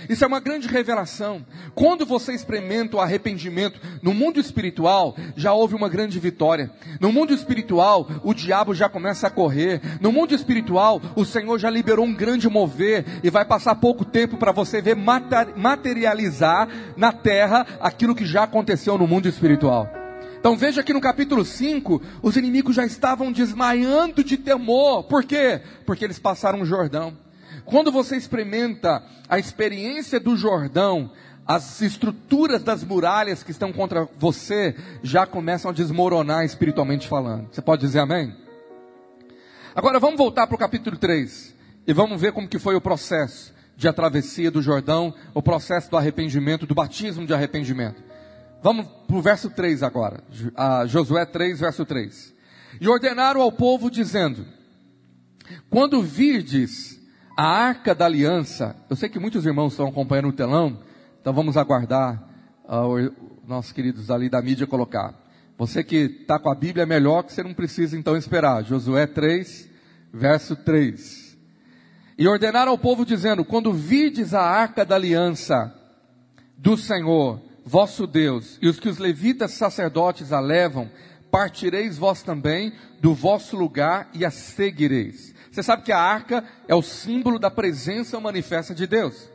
Isso 0.08 0.24
é 0.24 0.26
uma 0.26 0.40
grande 0.40 0.68
revelação. 0.68 1.44
Quando 1.74 2.04
você 2.04 2.32
experimenta 2.32 2.96
o 2.96 3.00
arrependimento 3.00 3.80
no 4.02 4.12
mundo 4.12 4.40
espiritual, 4.40 5.16
já 5.36 5.52
houve 5.52 5.74
uma 5.74 5.88
grande 5.88 6.18
vitória. 6.18 6.70
No 7.00 7.12
mundo 7.12 7.32
espiritual, 7.32 8.08
o 8.22 8.34
diabo 8.34 8.74
já 8.74 8.88
começa 8.88 9.26
a 9.26 9.30
correr. 9.30 9.80
No 10.00 10.12
mundo 10.12 10.34
espiritual, 10.34 11.00
o 11.16 11.24
Senhor 11.24 11.58
já 11.58 11.70
liberou 11.70 12.04
um 12.04 12.14
grande 12.14 12.48
mover 12.48 13.04
e 13.22 13.30
vai 13.30 13.44
passar 13.44 13.74
pouco 13.76 14.04
tempo 14.04 14.36
para 14.36 14.52
você 14.52 14.80
ver 14.80 14.96
materializar 14.96 16.68
na 16.96 17.12
terra 17.12 17.66
aquilo 17.80 18.14
que 18.14 18.26
já 18.26 18.44
aconteceu 18.44 18.96
no 18.98 19.06
mundo 19.06 19.28
espiritual. 19.28 19.88
Então 20.38 20.56
veja 20.56 20.82
que 20.82 20.92
no 20.92 21.00
capítulo 21.00 21.44
5, 21.44 22.02
os 22.20 22.36
inimigos 22.36 22.74
já 22.74 22.84
estavam 22.84 23.30
desmaiando 23.30 24.24
de 24.24 24.36
temor. 24.36 25.04
Por 25.04 25.22
quê? 25.22 25.60
Porque 25.86 26.04
eles 26.04 26.18
passaram 26.18 26.60
o 26.60 26.66
Jordão. 26.66 27.16
Quando 27.64 27.92
você 27.92 28.16
experimenta 28.16 29.02
a 29.28 29.38
experiência 29.38 30.18
do 30.18 30.36
Jordão, 30.36 31.10
as 31.46 31.80
estruturas 31.80 32.62
das 32.62 32.84
muralhas 32.84 33.42
que 33.42 33.50
estão 33.50 33.72
contra 33.72 34.08
você 34.18 34.76
já 35.02 35.26
começam 35.26 35.70
a 35.70 35.74
desmoronar 35.74 36.44
espiritualmente 36.44 37.08
falando. 37.08 37.48
Você 37.50 37.60
pode 37.60 37.82
dizer 37.82 38.00
amém? 38.00 38.34
Agora 39.74 39.98
vamos 39.98 40.18
voltar 40.18 40.46
para 40.46 40.54
o 40.54 40.58
capítulo 40.58 40.96
3 40.96 41.54
e 41.86 41.92
vamos 41.92 42.20
ver 42.20 42.32
como 42.32 42.48
que 42.48 42.58
foi 42.58 42.74
o 42.74 42.80
processo 42.80 43.52
de 43.76 43.88
a 43.88 43.92
travessia 43.92 44.50
do 44.50 44.62
Jordão, 44.62 45.14
o 45.34 45.42
processo 45.42 45.90
do 45.90 45.96
arrependimento, 45.96 46.66
do 46.66 46.74
batismo 46.74 47.26
de 47.26 47.34
arrependimento. 47.34 48.02
Vamos 48.62 48.86
para 49.06 49.16
o 49.16 49.22
verso 49.22 49.50
3 49.50 49.82
agora, 49.82 50.22
Josué 50.86 51.24
3, 51.24 51.58
verso 51.58 51.84
3. 51.84 52.32
E 52.80 52.88
ordenaram 52.88 53.40
ao 53.40 53.50
povo 53.50 53.90
dizendo: 53.90 54.46
Quando 55.68 56.00
virdes 56.00 57.01
a 57.36 57.44
arca 57.44 57.94
da 57.94 58.04
aliança, 58.04 58.76
eu 58.90 58.96
sei 58.96 59.08
que 59.08 59.18
muitos 59.18 59.46
irmãos 59.46 59.72
estão 59.72 59.88
acompanhando 59.88 60.28
o 60.28 60.32
telão, 60.32 60.78
então 61.20 61.32
vamos 61.32 61.56
aguardar 61.56 62.22
uh, 62.64 63.12
nossos 63.46 63.72
queridos 63.72 64.10
ali 64.10 64.28
da 64.28 64.42
mídia 64.42 64.66
colocar. 64.66 65.14
Você 65.56 65.84
que 65.84 65.96
está 65.96 66.38
com 66.38 66.50
a 66.50 66.54
Bíblia 66.54 66.82
é 66.82 66.86
melhor 66.86 67.22
que 67.22 67.32
você 67.32 67.42
não 67.42 67.54
precisa 67.54 67.96
então 67.96 68.16
esperar. 68.16 68.64
Josué 68.64 69.06
3, 69.06 69.68
verso 70.12 70.56
3. 70.56 71.38
E 72.18 72.26
ordenaram 72.26 72.72
ao 72.72 72.78
povo 72.78 73.06
dizendo: 73.06 73.44
Quando 73.44 73.72
vides 73.72 74.34
a 74.34 74.42
arca 74.42 74.84
da 74.84 74.96
aliança 74.96 75.74
do 76.58 76.76
Senhor, 76.76 77.40
vosso 77.64 78.06
Deus, 78.06 78.58
e 78.60 78.68
os 78.68 78.78
que 78.78 78.88
os 78.88 78.98
levitas 78.98 79.52
sacerdotes 79.52 80.32
a 80.32 80.40
levam, 80.40 80.90
partireis 81.30 81.96
vós 81.96 82.22
também 82.22 82.72
do 83.00 83.14
vosso 83.14 83.56
lugar 83.56 84.10
e 84.12 84.24
a 84.24 84.30
seguireis. 84.30 85.34
Você 85.52 85.62
sabe 85.62 85.82
que 85.82 85.92
a 85.92 86.00
arca 86.00 86.42
é 86.66 86.74
o 86.74 86.80
símbolo 86.80 87.38
da 87.38 87.50
presença 87.50 88.18
manifesta 88.18 88.74
de 88.74 88.86
Deus. 88.86 89.28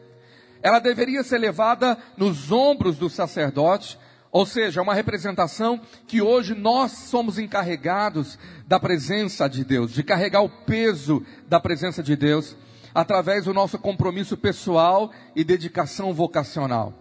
Ela 0.64 0.80
deveria 0.80 1.24
ser 1.24 1.38
levada 1.38 1.96
nos 2.18 2.52
ombros 2.52 2.98
do 2.98 3.08
sacerdote, 3.08 4.00
ou 4.32 4.44
seja, 4.44 4.82
uma 4.82 4.96
representação 4.96 5.80
que 6.08 6.20
hoje 6.20 6.56
nós 6.56 6.92
somos 6.92 7.38
encarregados 7.38 8.40
da 8.68 8.80
presença 8.80 9.48
de 9.48 9.64
Deus, 9.64 9.94
de 9.94 10.02
carregar 10.02 10.42
o 10.42 10.50
peso 10.50 11.24
da 11.48 11.60
presença 11.60 12.02
de 12.02 12.16
Deus, 12.16 12.58
através 12.96 13.46
do 13.46 13.54
nosso 13.54 13.78
compromisso 13.78 14.36
pessoal 14.36 15.12
e 15.36 15.44
dedicação 15.44 16.16
vocacional. 16.16 16.94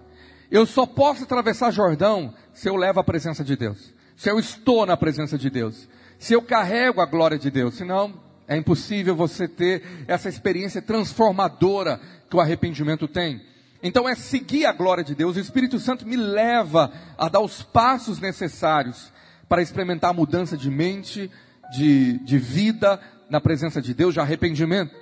Eu 0.51 0.67
só 0.67 0.85
posso 0.85 1.25
atravessar 1.25 1.71
Jordão 1.71 2.35
se 2.53 2.69
eu 2.69 2.77
levo 2.77 3.01
a 3.01 3.05
presença 3.05 3.43
de 3.43 3.57
Deus. 3.57 3.95
Se 4.15 4.31
eu 4.31 4.39
estou 4.39 4.85
na 4.85 4.97
presença 4.97 5.39
de 5.39 5.49
Deus. 5.49 5.89
Se 6.19 6.35
eu 6.35 6.43
carrego 6.43 7.01
a 7.01 7.07
glória 7.07 7.39
de 7.39 7.51
Deus. 7.51 7.75
Senão, 7.77 8.26
é 8.49 8.57
impossível 8.57 9.17
você 9.17 9.49
ter 9.49 9.83
essa 10.07 10.29
experiência 10.29 10.81
transformadora 10.81 12.01
que 12.31 12.37
o 12.37 12.41
arrependimento 12.41 13.09
tem. 13.09 13.41
Então 13.83 14.09
é 14.09 14.15
seguir 14.15 14.67
a 14.67 14.73
glória 14.73 15.05
de 15.05 15.15
Deus. 15.15 15.37
O 15.37 15.41
Espírito 15.41 15.79
Santo 15.79 16.07
me 16.07 16.17
leva 16.17 16.93
a 17.19 17.29
dar 17.29 17.41
os 17.41 17.63
passos 17.63 18.21
necessários 18.21 19.13
para 19.49 19.63
experimentar 19.63 20.11
a 20.11 20.15
mudança 20.15 20.57
de 20.57 20.71
mente, 20.71 21.31
de, 21.73 22.19
de 22.25 22.39
vida 22.39 23.01
na 23.29 23.41
presença 23.41 23.81
de 23.83 23.95
Deus, 23.95 24.15
de 24.15 24.21
arrependimento. 24.21 24.95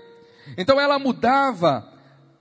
Então 0.56 0.80
ela 0.80 0.98
mudava 0.98 1.90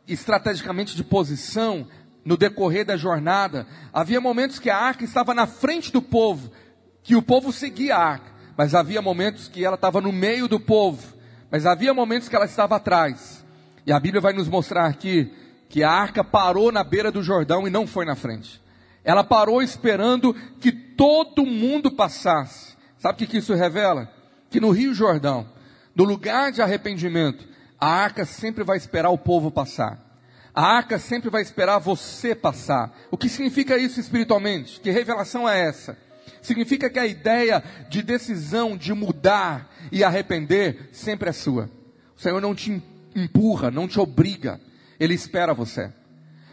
estrategicamente 0.07 0.95
de 0.95 1.03
posição 1.03 1.87
no 2.25 2.37
decorrer 2.37 2.85
da 2.85 2.97
jornada. 2.97 3.67
Havia 3.91 4.19
momentos 4.19 4.59
que 4.59 4.69
a 4.69 4.77
arca 4.77 5.03
estava 5.03 5.33
na 5.33 5.47
frente 5.47 5.91
do 5.91 6.01
povo, 6.01 6.51
que 7.01 7.15
o 7.15 7.21
povo 7.21 7.51
seguia 7.51 7.95
a 7.95 8.03
arca, 8.03 8.32
mas 8.57 8.75
havia 8.75 9.01
momentos 9.01 9.47
que 9.47 9.63
ela 9.63 9.75
estava 9.75 10.01
no 10.01 10.11
meio 10.11 10.47
do 10.47 10.59
povo, 10.59 11.13
mas 11.51 11.65
havia 11.65 11.93
momentos 11.93 12.29
que 12.29 12.35
ela 12.35 12.45
estava 12.45 12.75
atrás. 12.75 13.43
E 13.85 13.91
a 13.91 13.99
Bíblia 13.99 14.21
vai 14.21 14.33
nos 14.33 14.47
mostrar 14.47 14.85
aqui 14.85 15.31
que 15.69 15.83
a 15.83 15.89
arca 15.89 16.23
parou 16.23 16.71
na 16.71 16.83
beira 16.83 17.11
do 17.11 17.23
Jordão 17.23 17.67
e 17.67 17.71
não 17.71 17.87
foi 17.87 18.05
na 18.05 18.15
frente. 18.15 18.61
Ela 19.03 19.23
parou 19.23 19.61
esperando 19.61 20.33
que 20.59 20.71
todo 20.71 21.45
mundo 21.45 21.91
passasse. 21.91 22.75
Sabe 22.97 23.15
o 23.15 23.17
que, 23.17 23.27
que 23.27 23.37
isso 23.37 23.53
revela? 23.53 24.09
Que 24.49 24.59
no 24.59 24.71
Rio 24.71 24.93
Jordão, 24.93 25.49
no 25.95 26.03
lugar 26.03 26.51
de 26.51 26.61
arrependimento, 26.61 27.45
a 27.79 27.87
arca 27.87 28.23
sempre 28.23 28.63
vai 28.63 28.77
esperar 28.77 29.09
o 29.09 29.17
povo 29.17 29.51
passar. 29.51 29.99
A 30.55 30.65
arca 30.65 30.99
sempre 30.99 31.29
vai 31.29 31.41
esperar 31.41 31.79
você 31.79 32.35
passar. 32.35 32.95
O 33.09 33.17
que 33.17 33.27
significa 33.27 33.75
isso 33.75 33.99
espiritualmente? 33.99 34.79
Que 34.79 34.91
revelação 34.91 35.49
é 35.49 35.67
essa? 35.67 35.97
Significa 36.43 36.89
que 36.89 36.99
a 36.99 37.07
ideia 37.07 37.63
de 37.89 38.03
decisão 38.03 38.77
de 38.77 38.93
mudar 38.93 39.73
e 39.91 40.03
arrepender 40.03 40.89
sempre 40.91 41.29
é 41.29 41.33
sua. 41.33 41.69
O 42.15 42.21
Senhor 42.21 42.41
não 42.41 42.53
te 42.53 42.83
empurra, 43.15 43.71
não 43.71 43.87
te 43.87 43.99
obriga. 43.99 44.59
Ele 44.99 45.13
espera 45.13 45.53
você. 45.53 45.91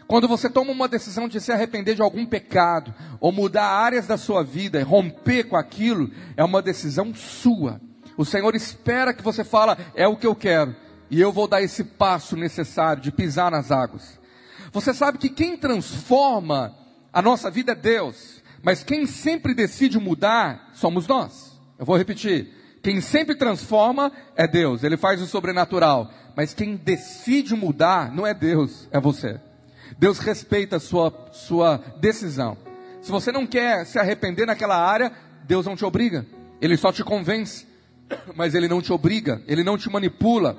Quando 0.07 0.27
você 0.27 0.49
toma 0.49 0.71
uma 0.71 0.87
decisão 0.87 1.27
de 1.27 1.39
se 1.39 1.51
arrepender 1.51 1.95
de 1.95 2.01
algum 2.01 2.25
pecado, 2.25 2.93
ou 3.19 3.31
mudar 3.31 3.65
áreas 3.65 4.07
da 4.07 4.17
sua 4.17 4.43
vida, 4.43 4.79
e 4.79 4.83
romper 4.83 5.45
com 5.45 5.55
aquilo, 5.55 6.09
é 6.35 6.43
uma 6.43 6.61
decisão 6.61 7.13
sua. 7.13 7.79
O 8.17 8.25
Senhor 8.25 8.53
espera 8.55 9.13
que 9.13 9.23
você 9.23 9.43
fala, 9.43 9.77
é 9.95 10.07
o 10.07 10.17
que 10.17 10.27
eu 10.27 10.35
quero, 10.35 10.75
e 11.09 11.19
eu 11.19 11.31
vou 11.31 11.47
dar 11.47 11.61
esse 11.61 11.83
passo 11.83 12.35
necessário 12.35 13.01
de 13.01 13.11
pisar 13.11 13.51
nas 13.51 13.71
águas. 13.71 14.19
Você 14.71 14.93
sabe 14.93 15.17
que 15.17 15.29
quem 15.29 15.57
transforma 15.57 16.75
a 17.13 17.21
nossa 17.21 17.49
vida 17.49 17.73
é 17.73 17.75
Deus, 17.75 18.40
mas 18.63 18.83
quem 18.83 19.05
sempre 19.05 19.53
decide 19.53 19.99
mudar 19.99 20.69
somos 20.73 21.07
nós. 21.07 21.59
Eu 21.79 21.85
vou 21.85 21.97
repetir. 21.97 22.49
Quem 22.83 22.99
sempre 22.99 23.35
transforma 23.35 24.11
é 24.35 24.47
Deus, 24.47 24.83
ele 24.83 24.97
faz 24.97 25.21
o 25.21 25.27
sobrenatural. 25.27 26.11
Mas 26.35 26.53
quem 26.53 26.75
decide 26.75 27.55
mudar 27.55 28.13
não 28.13 28.25
é 28.25 28.33
Deus, 28.33 28.87
é 28.91 28.99
você. 28.99 29.39
Deus 29.97 30.19
respeita 30.19 30.77
a 30.77 30.79
sua, 30.79 31.29
sua 31.31 31.77
decisão. 31.99 32.57
Se 33.01 33.11
você 33.11 33.31
não 33.31 33.45
quer 33.45 33.85
se 33.85 33.99
arrepender 33.99 34.45
naquela 34.45 34.77
área, 34.77 35.11
Deus 35.43 35.65
não 35.65 35.75
te 35.75 35.83
obriga. 35.83 36.25
Ele 36.61 36.77
só 36.77 36.91
te 36.91 37.03
convence, 37.03 37.67
mas 38.35 38.55
ele 38.55 38.67
não 38.67 38.81
te 38.81 38.93
obriga, 38.93 39.41
ele 39.47 39.63
não 39.63 39.77
te 39.77 39.89
manipula. 39.89 40.57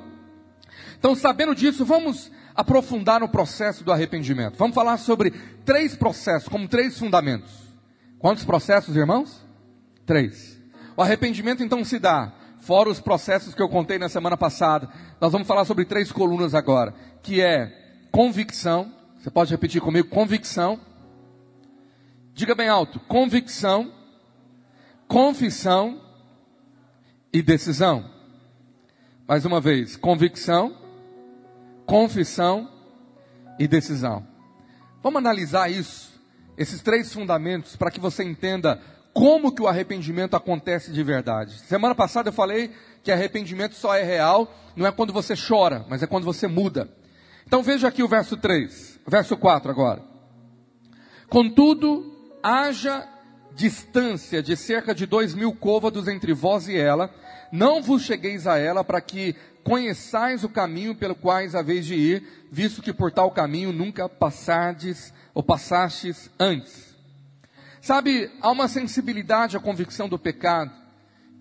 Então, 0.99 1.15
sabendo 1.15 1.55
disso, 1.55 1.85
vamos 1.85 2.31
aprofundar 2.55 3.21
no 3.21 3.29
processo 3.29 3.83
do 3.83 3.93
arrependimento. 3.93 4.57
Vamos 4.57 4.75
falar 4.75 4.99
sobre 4.99 5.33
três 5.65 5.97
processos, 5.97 6.49
como 6.49 6.69
três 6.69 6.99
fundamentos. 6.99 7.62
Quantos 8.23 8.45
processos, 8.45 8.95
irmãos? 8.95 9.45
Três. 10.07 10.57
O 10.97 11.03
arrependimento 11.03 11.61
então 11.61 11.85
se 11.85 11.99
dá, 11.99 12.33
fora 12.61 12.89
os 12.89 13.01
processos 13.01 13.53
que 13.53 13.61
eu 13.61 13.69
contei 13.69 13.99
na 13.99 14.09
semana 14.09 14.37
passada. 14.37 14.89
Nós 15.21 15.33
vamos 15.33 15.49
falar 15.49 15.65
sobre 15.65 15.85
três 15.85 16.13
colunas 16.13 16.55
agora, 16.55 16.95
que 17.21 17.41
é 17.41 18.07
convicção, 18.13 18.95
você 19.19 19.29
pode 19.29 19.51
repetir 19.51 19.81
comigo? 19.81 20.09
Convicção. 20.09 20.79
Diga 22.33 22.55
bem 22.55 22.69
alto: 22.69 23.01
convicção, 23.01 23.93
confissão 25.09 26.01
e 27.33 27.43
decisão. 27.43 28.09
Mais 29.27 29.45
uma 29.45 29.61
vez: 29.61 29.97
convicção, 29.97 30.77
confissão 31.85 32.71
e 33.59 33.67
decisão. 33.67 34.25
Vamos 35.03 35.19
analisar 35.19 35.69
isso, 35.69 36.12
esses 36.57 36.81
três 36.83 37.13
fundamentos, 37.13 37.77
para 37.77 37.91
que 37.91 38.01
você 38.01 38.23
entenda 38.23 38.81
como 39.13 39.53
que 39.53 39.63
o 39.63 39.69
arrependimento 39.69 40.35
acontece 40.35 40.93
de 40.93 41.03
verdade. 41.03 41.59
Semana 41.61 41.95
passada 41.95 42.29
eu 42.31 42.33
falei 42.33 42.71
que 43.03 43.13
arrependimento 43.13 43.75
só 43.75 43.95
é 43.95 44.03
real, 44.03 44.53
não 44.77 44.87
é 44.87 44.93
quando 44.93 45.13
você 45.13 45.35
chora, 45.37 45.85
mas 45.89 46.03
é 46.03 46.07
quando 46.07 46.25
você 46.25 46.47
muda. 46.47 46.89
Então 47.47 47.63
veja 47.63 47.89
aqui 47.89 48.03
o 48.03 48.09
verso 48.09 48.37
3, 48.37 49.01
verso 49.07 49.37
4 49.37 49.71
agora. 49.71 50.03
Contudo, 51.29 52.39
haja 52.43 53.07
distância 53.55 54.43
de 54.43 54.57
cerca 54.57 54.95
de 54.95 55.07
dois 55.07 55.35
mil 55.35 55.53
côvados 55.53 56.09
entre 56.09 56.33
vós 56.33 56.69
e 56.69 56.77
ela, 56.77 57.13
não 57.51 57.83
vos 57.83 58.03
chegueis 58.03 58.47
a 58.47 58.59
ela 58.59 58.83
para 58.83 59.01
que 59.01 59.35
conheçais 59.63 60.43
o 60.43 60.49
caminho 60.49 60.95
pelo 60.95 61.15
quais 61.15 61.55
haveis 61.55 61.87
de 61.87 61.95
ir, 61.95 62.47
visto 62.51 62.83
que 62.83 62.93
por 62.93 63.13
tal 63.13 63.31
caminho 63.31 63.73
nunca 63.73 64.09
passardes 64.09 65.13
ou 65.35 65.43
passastes 65.43 66.31
antes. 66.39 66.97
Sabe, 67.81 68.31
há 68.41 68.51
uma 68.51 68.69
sensibilidade 68.69 69.57
à 69.57 69.61
convicção 69.61 70.09
do 70.09 70.19
pecado, 70.19 70.71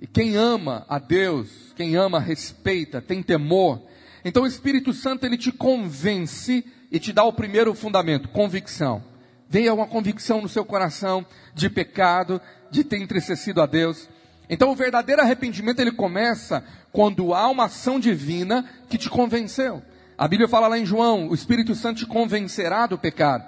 e 0.01 0.07
quem 0.07 0.35
ama 0.35 0.85
a 0.89 0.97
Deus, 0.97 1.71
quem 1.75 1.95
ama 1.95 2.19
respeita, 2.19 3.01
tem 3.01 3.21
temor, 3.21 3.81
então 4.25 4.43
o 4.43 4.47
Espírito 4.47 4.93
Santo 4.93 5.25
ele 5.25 5.37
te 5.37 5.51
convence 5.51 6.65
e 6.91 6.99
te 6.99 7.13
dá 7.13 7.23
o 7.23 7.33
primeiro 7.33 7.73
fundamento, 7.73 8.29
convicção. 8.29 9.10
Venha 9.51 9.73
uma 9.73 9.85
convicção 9.85 10.41
no 10.41 10.47
seu 10.47 10.63
coração 10.63 11.25
de 11.53 11.69
pecado, 11.69 12.39
de 12.71 12.85
ter 12.85 12.95
entristecido 13.01 13.61
a 13.61 13.65
Deus. 13.65 14.07
Então 14.49 14.71
o 14.71 14.75
verdadeiro 14.75 15.21
arrependimento 15.21 15.81
ele 15.81 15.91
começa 15.91 16.63
quando 16.89 17.33
há 17.33 17.49
uma 17.49 17.65
ação 17.65 17.99
divina 17.99 18.63
que 18.87 18.97
te 18.97 19.09
convenceu. 19.09 19.83
A 20.17 20.25
Bíblia 20.25 20.47
fala 20.47 20.69
lá 20.69 20.79
em 20.79 20.85
João, 20.85 21.27
o 21.27 21.33
Espírito 21.33 21.75
Santo 21.75 21.97
te 21.97 22.05
convencerá 22.05 22.87
do 22.87 22.97
pecado. 22.97 23.43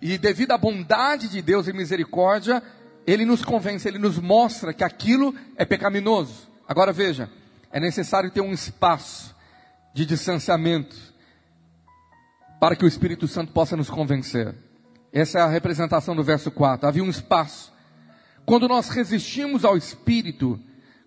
E 0.00 0.16
devido 0.16 0.52
à 0.52 0.58
bondade 0.58 1.26
de 1.28 1.42
Deus 1.42 1.66
e 1.66 1.72
misericórdia, 1.72 2.62
ele 3.04 3.24
nos 3.24 3.44
convence, 3.44 3.88
ele 3.88 3.98
nos 3.98 4.20
mostra 4.20 4.72
que 4.72 4.84
aquilo 4.84 5.34
é 5.56 5.64
pecaminoso. 5.64 6.48
Agora 6.68 6.92
veja, 6.92 7.28
é 7.72 7.80
necessário 7.80 8.30
ter 8.30 8.40
um 8.40 8.52
espaço 8.52 9.34
de 9.92 10.06
distanciamento, 10.06 10.94
para 12.60 12.76
que 12.76 12.84
o 12.84 12.88
Espírito 12.88 13.26
Santo 13.26 13.50
possa 13.50 13.76
nos 13.76 13.90
convencer. 13.90 14.54
Essa 15.14 15.38
é 15.38 15.42
a 15.42 15.46
representação 15.46 16.16
do 16.16 16.24
verso 16.24 16.50
4. 16.50 16.88
Havia 16.88 17.04
um 17.04 17.08
espaço. 17.08 17.72
Quando 18.44 18.66
nós 18.66 18.88
resistimos 18.88 19.64
ao 19.64 19.76
Espírito, 19.76 20.58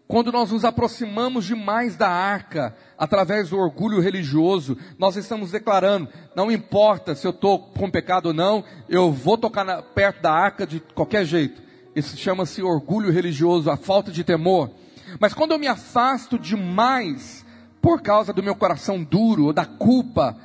quando 0.07 0.31
nós 0.31 0.49
nos 0.49 0.63
aproximamos 0.63 1.43
demais 1.43 1.97
da 1.97 2.07
arca, 2.07 2.73
através 2.97 3.49
do 3.49 3.57
orgulho 3.57 3.99
religioso, 3.99 4.77
nós 4.97 5.17
estamos 5.17 5.51
declarando: 5.51 6.07
não 6.33 6.49
importa 6.49 7.15
se 7.15 7.27
eu 7.27 7.31
estou 7.31 7.59
com 7.59 7.91
pecado 7.91 8.27
ou 8.27 8.33
não, 8.33 8.63
eu 8.87 9.11
vou 9.11 9.37
tocar 9.37 9.65
na, 9.65 9.81
perto 9.81 10.21
da 10.21 10.31
arca 10.31 10.65
de 10.65 10.79
qualquer 10.79 11.25
jeito. 11.25 11.61
Isso 11.93 12.15
chama-se 12.15 12.63
orgulho 12.63 13.11
religioso, 13.11 13.69
a 13.69 13.75
falta 13.75 14.09
de 14.09 14.23
temor. 14.23 14.71
Mas 15.19 15.33
quando 15.33 15.51
eu 15.51 15.59
me 15.59 15.67
afasto 15.67 16.39
demais 16.39 17.45
por 17.81 18.01
causa 18.01 18.31
do 18.31 18.41
meu 18.41 18.55
coração 18.55 19.03
duro 19.03 19.47
ou 19.47 19.53
da 19.53 19.65
culpa, 19.65 20.37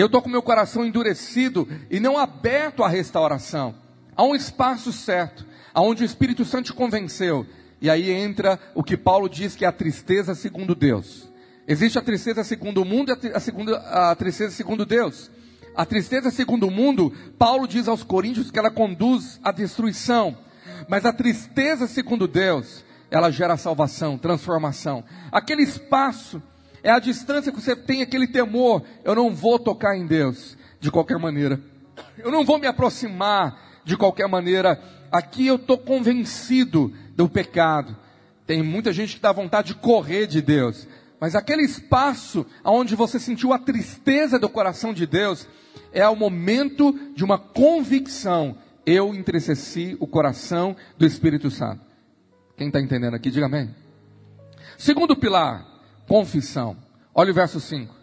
eu 0.00 0.06
estou 0.06 0.22
com 0.22 0.28
meu 0.28 0.42
coração 0.42 0.84
endurecido 0.84 1.68
e 1.90 2.00
não 2.00 2.18
aberto 2.18 2.82
à 2.82 2.88
restauração. 2.88 3.74
Há 4.16 4.22
um 4.24 4.34
espaço 4.34 4.92
certo, 4.92 5.46
aonde 5.74 6.02
o 6.02 6.06
Espírito 6.06 6.44
Santo 6.44 6.66
te 6.66 6.72
convenceu. 6.72 7.46
E 7.80 7.90
aí 7.90 8.10
entra 8.10 8.58
o 8.74 8.82
que 8.82 8.96
Paulo 8.96 9.28
diz 9.28 9.56
que 9.56 9.64
é 9.64 9.68
a 9.68 9.72
tristeza 9.72 10.34
segundo 10.34 10.74
Deus. 10.74 11.30
Existe 11.66 11.98
a 11.98 12.02
tristeza 12.02 12.42
segundo 12.44 12.82
o 12.82 12.84
mundo 12.84 13.16
e 13.22 13.28
a, 13.28 13.40
segunda, 13.40 13.78
a 13.78 14.14
tristeza 14.14 14.52
segundo 14.52 14.86
Deus. 14.86 15.30
A 15.74 15.86
tristeza 15.86 16.30
segundo 16.30 16.66
o 16.66 16.70
mundo, 16.70 17.12
Paulo 17.38 17.66
diz 17.66 17.88
aos 17.88 18.02
Coríntios 18.02 18.50
que 18.50 18.58
ela 18.58 18.70
conduz 18.70 19.40
à 19.42 19.50
destruição. 19.50 20.36
Mas 20.88 21.04
a 21.04 21.12
tristeza 21.12 21.86
segundo 21.86 22.28
Deus, 22.28 22.84
ela 23.10 23.30
gera 23.30 23.56
salvação, 23.56 24.18
transformação. 24.18 25.04
Aquele 25.30 25.62
espaço 25.62 26.42
é 26.82 26.90
a 26.90 26.98
distância 26.98 27.52
que 27.52 27.60
você 27.60 27.76
tem 27.76 28.02
aquele 28.02 28.26
temor. 28.26 28.82
Eu 29.04 29.14
não 29.14 29.34
vou 29.34 29.58
tocar 29.58 29.96
em 29.96 30.06
Deus 30.06 30.56
de 30.80 30.90
qualquer 30.90 31.18
maneira. 31.18 31.60
Eu 32.18 32.30
não 32.30 32.44
vou 32.44 32.58
me 32.58 32.66
aproximar 32.66 33.80
de 33.84 33.96
qualquer 33.96 34.28
maneira. 34.28 34.80
Aqui 35.10 35.46
eu 35.46 35.56
estou 35.56 35.78
convencido 35.78 36.92
do 37.16 37.28
pecado. 37.28 37.96
Tem 38.46 38.62
muita 38.62 38.92
gente 38.92 39.16
que 39.16 39.22
dá 39.22 39.30
vontade 39.32 39.68
de 39.68 39.74
correr 39.74 40.26
de 40.26 40.42
Deus. 40.42 40.86
mas 41.20 41.36
aquele 41.36 41.62
espaço 41.62 42.44
onde 42.64 42.96
você 42.96 43.20
sentiu 43.20 43.52
a 43.52 43.58
tristeza 43.58 44.40
do 44.40 44.48
coração 44.48 44.92
de 44.92 45.06
Deus, 45.06 45.46
é 45.92 46.08
o 46.08 46.16
momento 46.16 46.98
de 47.14 47.22
uma 47.22 47.38
convicção. 47.38 48.56
Eu 48.84 49.14
entristeci 49.14 49.96
o 50.00 50.06
coração 50.08 50.74
do 50.98 51.06
Espírito 51.06 51.48
Santo. 51.48 51.80
Quem 52.56 52.66
está 52.66 52.80
entendendo 52.80 53.14
aqui, 53.14 53.30
diga 53.30 53.46
amém. 53.46 53.72
Segundo 54.76 55.14
pilar, 55.14 55.64
confissão. 56.12 56.76
Olha 57.14 57.30
o 57.30 57.34
verso 57.34 57.58
5. 57.58 57.94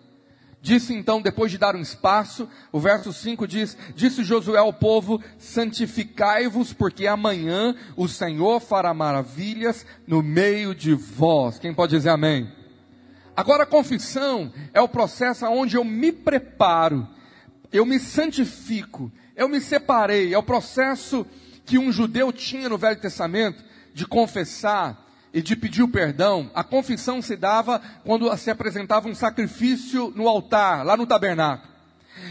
Disse 0.63 0.95
então, 0.95 1.22
depois 1.22 1.52
de 1.52 1.60
dar 1.60 1.76
um 1.76 1.80
espaço, 1.80 2.50
o 2.72 2.80
verso 2.80 3.13
5 3.13 3.48
diz: 3.48 3.78
Disse 3.93 4.24
Josué 4.24 4.58
ao 4.58 4.74
povo: 4.74 5.22
Santificai-vos, 5.38 6.74
porque 6.74 7.06
amanhã 7.06 7.76
o 7.95 8.08
Senhor 8.08 8.60
fará 8.62 8.95
maravilhas 8.95 9.86
no 10.08 10.24
meio 10.24 10.74
de 10.74 10.95
vós. 10.95 11.60
Quem 11.60 11.72
pode 11.72 11.95
dizer 11.95 12.10
amém? 12.10 12.52
Agora, 13.38 13.62
a 13.62 13.67
confissão 13.67 14.52
é 14.74 14.82
o 14.82 14.89
processo 14.89 15.45
onde 15.45 15.78
eu 15.78 15.84
me 15.84 16.12
preparo, 16.12 17.08
eu 17.72 17.86
me 17.86 18.00
santifico, 18.00 19.12
eu 19.36 19.48
me 19.48 19.62
separei. 19.62 20.34
É 20.34 20.38
o 20.38 20.41
processo 20.41 21.28
que 21.63 21.78
um 21.78 21.91
judeu 21.91 22.34
tinha 22.34 22.69
no 22.69 22.78
Velho 22.78 23.00
Testamento 23.00 23.63
de 23.93 24.08
confessar, 24.08 25.09
e 25.34 25.42
de 25.42 25.56
pedir 25.56 25.84
o 25.84 25.88
perdão, 25.88 26.50
a 26.54 26.63
confissão 26.63 27.22
se 27.22 27.36
dava 27.36 27.82
quando 28.04 28.36
se 28.38 28.50
apresentava 28.50 29.08
um 29.08 29.15
sacrifício 29.15 30.12
no 30.15 30.28
altar, 30.28 30.86
lá 30.86 30.98
no 30.98 31.06
tabernáculo. 31.06 31.70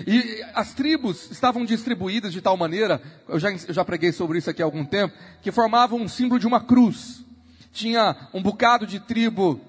E 0.07 0.45
as 0.55 0.75
tribos 0.75 1.31
estavam 1.31 1.65
distribuídas 1.65 2.33
de 2.33 2.41
tal 2.41 2.57
maneira, 2.57 3.01
eu 3.29 3.39
já, 3.39 3.51
eu 3.51 3.75
já 3.75 3.85
preguei 3.85 4.13
sobre 4.13 4.39
isso 4.39 4.51
aqui 4.51 4.63
há 4.63 4.65
algum 4.65 4.85
tempo, 4.85 5.15
que 5.41 5.53
formavam 5.53 6.01
um 6.01 6.09
símbolo 6.09 6.41
de 6.41 6.47
uma 6.47 6.61
cruz. 6.61 7.25
Tinha 7.73 8.17
um 8.35 8.43
bocado 8.43 8.87
de 8.87 9.01
tribo, 9.01 9.61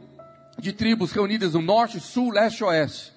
de 0.57 0.73
tribos 0.73 1.11
reunidas 1.11 1.53
no 1.53 1.61
norte, 1.61 1.99
sul, 1.99 2.31
leste 2.31 2.63
oeste. 2.63 3.13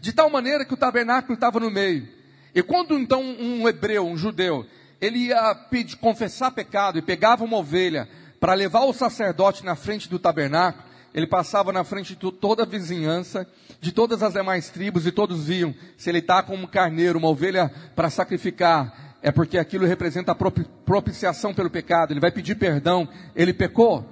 De 0.00 0.12
tal 0.12 0.30
maneira 0.30 0.64
que 0.64 0.74
o 0.74 0.76
tabernáculo 0.76 1.34
estava 1.34 1.60
no 1.60 1.70
meio. 1.70 2.08
E 2.54 2.62
quando 2.62 2.98
então 2.98 3.22
um 3.22 3.68
hebreu, 3.68 4.06
um 4.06 4.16
judeu, 4.16 4.66
ele 5.00 5.26
ia 5.26 5.54
pedir, 5.54 5.96
confessar 5.96 6.50
pecado 6.50 6.98
e 6.98 7.02
pegava 7.02 7.44
uma 7.44 7.58
ovelha, 7.58 8.08
para 8.46 8.54
levar 8.54 8.84
o 8.84 8.92
sacerdote 8.92 9.64
na 9.64 9.74
frente 9.74 10.08
do 10.08 10.20
tabernáculo, 10.20 10.84
ele 11.12 11.26
passava 11.26 11.72
na 11.72 11.82
frente 11.82 12.14
de 12.14 12.30
toda 12.30 12.62
a 12.62 12.64
vizinhança, 12.64 13.44
de 13.80 13.90
todas 13.90 14.22
as 14.22 14.34
demais 14.34 14.70
tribos, 14.70 15.04
e 15.04 15.10
todos 15.10 15.46
viam 15.46 15.74
se 15.96 16.08
ele 16.08 16.20
está 16.20 16.44
como 16.44 16.62
um 16.62 16.66
carneiro, 16.68 17.18
uma 17.18 17.26
ovelha 17.26 17.68
para 17.96 18.08
sacrificar, 18.08 19.16
é 19.20 19.32
porque 19.32 19.58
aquilo 19.58 19.84
representa 19.84 20.30
a 20.30 20.36
propiciação 20.36 21.52
pelo 21.52 21.68
pecado, 21.68 22.12
ele 22.12 22.20
vai 22.20 22.30
pedir 22.30 22.54
perdão, 22.54 23.08
ele 23.34 23.52
pecou. 23.52 24.06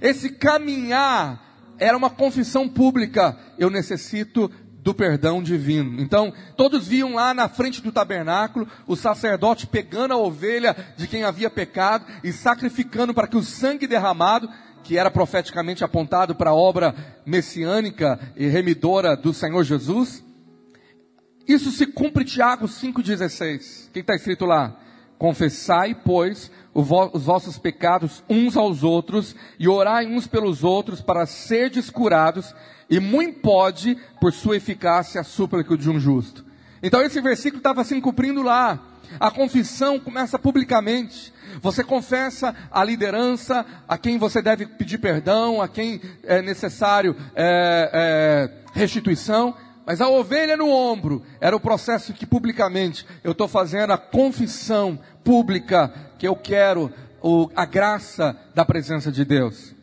Esse 0.00 0.30
caminhar 0.30 1.74
era 1.78 1.94
uma 1.94 2.08
confissão 2.08 2.66
pública, 2.66 3.36
eu 3.58 3.68
necessito 3.68 4.50
do 4.82 4.94
perdão 4.94 5.42
divino. 5.42 6.00
Então, 6.00 6.32
todos 6.56 6.86
viam 6.88 7.14
lá 7.14 7.34
na 7.34 7.48
frente 7.48 7.82
do 7.82 7.92
tabernáculo 7.92 8.66
o 8.86 8.96
sacerdote 8.96 9.66
pegando 9.66 10.14
a 10.14 10.18
ovelha 10.18 10.76
de 10.96 11.06
quem 11.06 11.22
havia 11.22 11.50
pecado 11.50 12.04
e 12.24 12.32
sacrificando 12.32 13.12
para 13.12 13.26
que 13.26 13.36
o 13.36 13.42
sangue 13.42 13.86
derramado, 13.86 14.48
que 14.82 14.96
era 14.96 15.10
profeticamente 15.10 15.84
apontado 15.84 16.34
para 16.34 16.50
a 16.50 16.54
obra 16.54 16.94
messiânica 17.26 18.18
e 18.36 18.46
remidora 18.46 19.16
do 19.16 19.34
Senhor 19.34 19.62
Jesus, 19.64 20.24
isso 21.46 21.70
se 21.70 21.86
cumpre 21.86 22.24
Tiago 22.24 22.66
5,16. 22.66 23.88
O 23.88 23.90
que 23.92 23.98
está 24.00 24.14
escrito 24.14 24.46
lá? 24.46 24.78
Confessai, 25.18 25.94
pois, 25.94 26.50
os 26.80 27.24
vossos 27.24 27.58
pecados 27.58 28.22
uns 28.28 28.56
aos 28.56 28.82
outros 28.82 29.34
e 29.58 29.68
orai 29.68 30.06
uns 30.06 30.26
pelos 30.26 30.64
outros 30.64 31.00
para 31.00 31.26
serdes 31.26 31.90
curados 31.90 32.54
e 32.88 32.98
muito 32.98 33.40
pode, 33.40 33.96
por 34.20 34.32
sua 34.32 34.56
eficácia, 34.56 35.20
a 35.20 35.24
súplica 35.24 35.76
de 35.76 35.88
um 35.88 36.00
justo. 36.00 36.44
Então 36.82 37.00
esse 37.02 37.20
versículo 37.20 37.58
estava 37.58 37.84
se 37.84 37.98
cumprindo 38.00 38.42
lá. 38.42 38.78
A 39.18 39.30
confissão 39.30 39.98
começa 39.98 40.38
publicamente. 40.38 41.32
Você 41.60 41.82
confessa 41.82 42.54
a 42.70 42.82
liderança, 42.84 43.66
a 43.88 43.98
quem 43.98 44.18
você 44.18 44.40
deve 44.40 44.66
pedir 44.66 44.98
perdão, 44.98 45.60
a 45.60 45.68
quem 45.68 46.00
é 46.24 46.40
necessário 46.40 47.16
é, 47.34 47.90
é, 47.92 48.78
restituição. 48.78 49.54
Mas 49.84 50.00
a 50.00 50.08
ovelha 50.08 50.56
no 50.56 50.70
ombro 50.70 51.22
era 51.40 51.56
o 51.56 51.60
processo 51.60 52.12
que 52.12 52.26
publicamente 52.26 53.04
eu 53.24 53.32
estou 53.32 53.48
fazendo 53.48 53.92
a 53.92 53.98
confissão 53.98 54.98
pública 55.24 55.92
que 56.20 56.28
eu 56.28 56.36
quero 56.36 56.92
o, 57.22 57.50
a 57.56 57.64
graça 57.64 58.38
da 58.54 58.62
presença 58.62 59.10
de 59.10 59.24
Deus. 59.24 59.74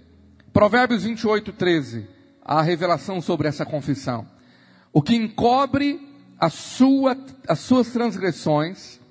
Provérbios 0.54 1.04
28, 1.04 1.52
13 1.52 2.08
a 2.45 2.62
revelação 2.62 3.19
sobre 3.19 3.47
essa 3.47 3.65
confissão. 3.65 4.26
O 4.93 5.02
que 5.02 5.15
encobre 5.15 6.00
a 6.39 6.50
sua, 6.50 7.17
as 7.47 7.60
suas 7.60 7.91
transgressões 7.91 9.02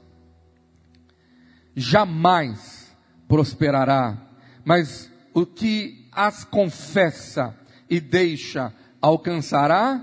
jamais 1.75 2.97
prosperará, 3.27 4.17
mas 4.65 5.11
o 5.35 5.45
que 5.45 6.09
as 6.13 6.45
confessa 6.45 7.55
e 7.91 8.01
deixa 8.01 8.73
alcançará 9.03 10.01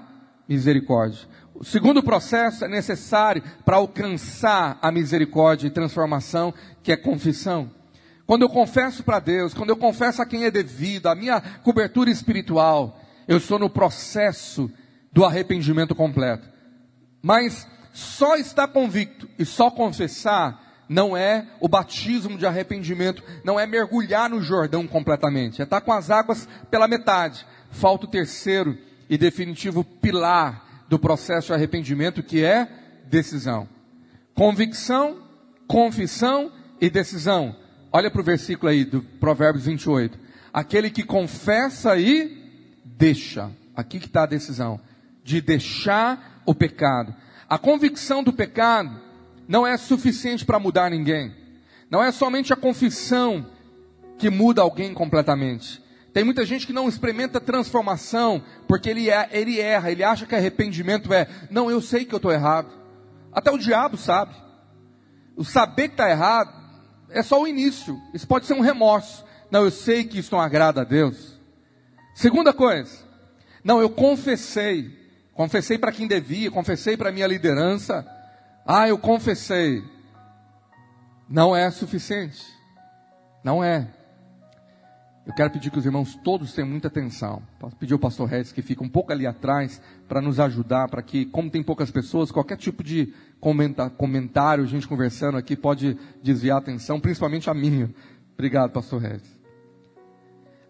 misericórdia. 0.47 1.32
O 1.55 1.63
segundo 1.63 2.01
processo 2.01 2.65
é 2.65 2.67
necessário 2.67 3.43
para 3.63 3.77
alcançar 3.77 4.77
a 4.81 4.91
misericórdia 4.91 5.67
e 5.67 5.71
transformação, 5.71 6.53
que 6.81 6.91
é 6.91 6.97
confissão. 6.97 7.69
Quando 8.25 8.41
eu 8.41 8.49
confesso 8.49 9.03
para 9.03 9.19
Deus, 9.19 9.53
quando 9.53 9.69
eu 9.69 9.77
confesso 9.77 10.21
a 10.21 10.25
quem 10.25 10.45
é 10.45 10.51
devido, 10.51 11.07
a 11.07 11.15
minha 11.15 11.39
cobertura 11.61 12.09
espiritual, 12.09 12.99
eu 13.27 13.37
estou 13.37 13.59
no 13.59 13.69
processo 13.69 14.71
do 15.11 15.23
arrependimento 15.23 15.93
completo. 15.93 16.47
Mas 17.21 17.67
só 17.93 18.35
estar 18.35 18.67
convicto 18.69 19.29
e 19.37 19.45
só 19.45 19.69
confessar 19.69 20.61
não 20.89 21.15
é 21.15 21.47
o 21.59 21.67
batismo 21.67 22.37
de 22.37 22.45
arrependimento, 22.45 23.23
não 23.43 23.59
é 23.59 23.67
mergulhar 23.67 24.29
no 24.29 24.41
Jordão 24.41 24.87
completamente, 24.87 25.61
é 25.61 25.63
estar 25.63 25.81
com 25.81 25.93
as 25.93 26.09
águas 26.09 26.47
pela 26.69 26.87
metade. 26.87 27.45
Falta 27.69 28.05
o 28.05 28.09
terceiro 28.09 28.77
e 29.09 29.17
definitivo 29.17 29.83
pilar 29.83 30.72
do 30.93 30.99
processo 30.99 31.47
de 31.47 31.53
arrependimento, 31.53 32.21
que 32.21 32.43
é 32.43 32.67
decisão. 33.09 33.67
Convicção, 34.35 35.23
confissão 35.67 36.51
e 36.79 36.87
decisão. 36.87 37.55
Olha 37.91 38.11
para 38.11 38.21
o 38.21 38.23
versículo 38.23 38.69
aí 38.69 38.85
do 38.85 39.01
Provérbios 39.01 39.65
28. 39.65 40.19
Aquele 40.53 40.91
que 40.91 41.01
confessa 41.01 41.97
e 41.97 42.37
deixa. 42.85 43.49
Aqui 43.75 43.99
que 43.99 44.05
está 44.05 44.21
a 44.21 44.27
decisão 44.27 44.79
de 45.23 45.41
deixar 45.41 46.43
o 46.45 46.53
pecado. 46.53 47.15
A 47.49 47.57
convicção 47.57 48.23
do 48.23 48.31
pecado 48.31 49.01
não 49.47 49.65
é 49.65 49.75
suficiente 49.77 50.45
para 50.45 50.59
mudar 50.59 50.91
ninguém. 50.91 51.33
Não 51.89 52.03
é 52.03 52.11
somente 52.11 52.53
a 52.53 52.55
confissão 52.55 53.47
que 54.19 54.29
muda 54.29 54.61
alguém 54.61 54.93
completamente. 54.93 55.81
Tem 56.13 56.23
muita 56.23 56.45
gente 56.45 56.67
que 56.67 56.73
não 56.73 56.87
experimenta 56.87 57.41
transformação 57.41 58.43
porque 58.67 58.89
ele, 58.89 59.09
é, 59.09 59.27
ele 59.31 59.59
erra, 59.59 59.91
ele 59.91 60.03
acha 60.03 60.27
que 60.27 60.35
arrependimento 60.35 61.11
é, 61.11 61.27
não, 61.49 61.71
eu 61.71 61.81
sei 61.81 62.05
que 62.05 62.13
eu 62.13 62.17
estou 62.17 62.31
errado. 62.31 62.71
Até 63.31 63.49
o 63.49 63.57
diabo 63.57 63.97
sabe. 63.97 64.35
O 65.35 65.43
saber 65.43 65.87
que 65.87 65.95
está 65.95 66.09
errado 66.09 66.53
é 67.09 67.23
só 67.23 67.41
o 67.41 67.47
início. 67.47 67.99
Isso 68.13 68.27
pode 68.27 68.45
ser 68.45 68.53
um 68.53 68.61
remorso. 68.61 69.25
Não, 69.49 69.63
eu 69.63 69.71
sei 69.71 70.03
que 70.03 70.19
isso 70.19 70.33
não 70.35 70.39
agrada 70.39 70.81
a 70.81 70.83
Deus. 70.83 71.39
Segunda 72.13 72.53
coisa, 72.53 72.95
não, 73.63 73.81
eu 73.81 73.89
confessei, 73.89 74.91
confessei 75.33 75.79
para 75.79 75.91
quem 75.91 76.07
devia, 76.07 76.51
confessei 76.51 76.95
para 76.95 77.11
minha 77.11 77.25
liderança. 77.25 78.05
Ah, 78.67 78.87
eu 78.87 78.99
confessei. 78.99 79.83
Não 81.27 81.55
é 81.55 81.71
suficiente. 81.71 82.45
Não 83.43 83.63
é. 83.63 83.87
Eu 85.25 85.33
quero 85.33 85.51
pedir 85.51 85.71
que 85.71 85.79
os 85.79 85.85
irmãos 85.85 86.15
todos 86.21 86.53
tenham 86.53 86.69
muita 86.69 86.89
atenção. 86.89 87.41
Posso 87.57 87.75
pedir 87.77 87.93
ao 87.93 87.99
pastor 87.99 88.27
Regis 88.27 88.51
que 88.51 88.61
fique 88.61 88.83
um 88.83 88.89
pouco 88.89 89.13
ali 89.13 89.25
atrás 89.25 89.81
para 90.07 90.21
nos 90.21 90.37
ajudar, 90.37 90.89
para 90.89 91.01
que, 91.01 91.25
como 91.25 91.49
tem 91.49 91.63
poucas 91.63 91.89
pessoas, 91.89 92.29
qualquer 92.29 92.57
tipo 92.57 92.83
de 92.83 93.13
comentário, 93.97 94.67
gente 94.67 94.87
conversando 94.87 95.37
aqui, 95.37 95.55
pode 95.55 95.97
desviar 96.21 96.57
a 96.57 96.59
atenção, 96.59 96.99
principalmente 96.99 97.49
a 97.49 97.53
minha. 97.53 97.89
Obrigado, 98.33 98.71
pastor 98.71 99.01
Regis. 99.01 99.39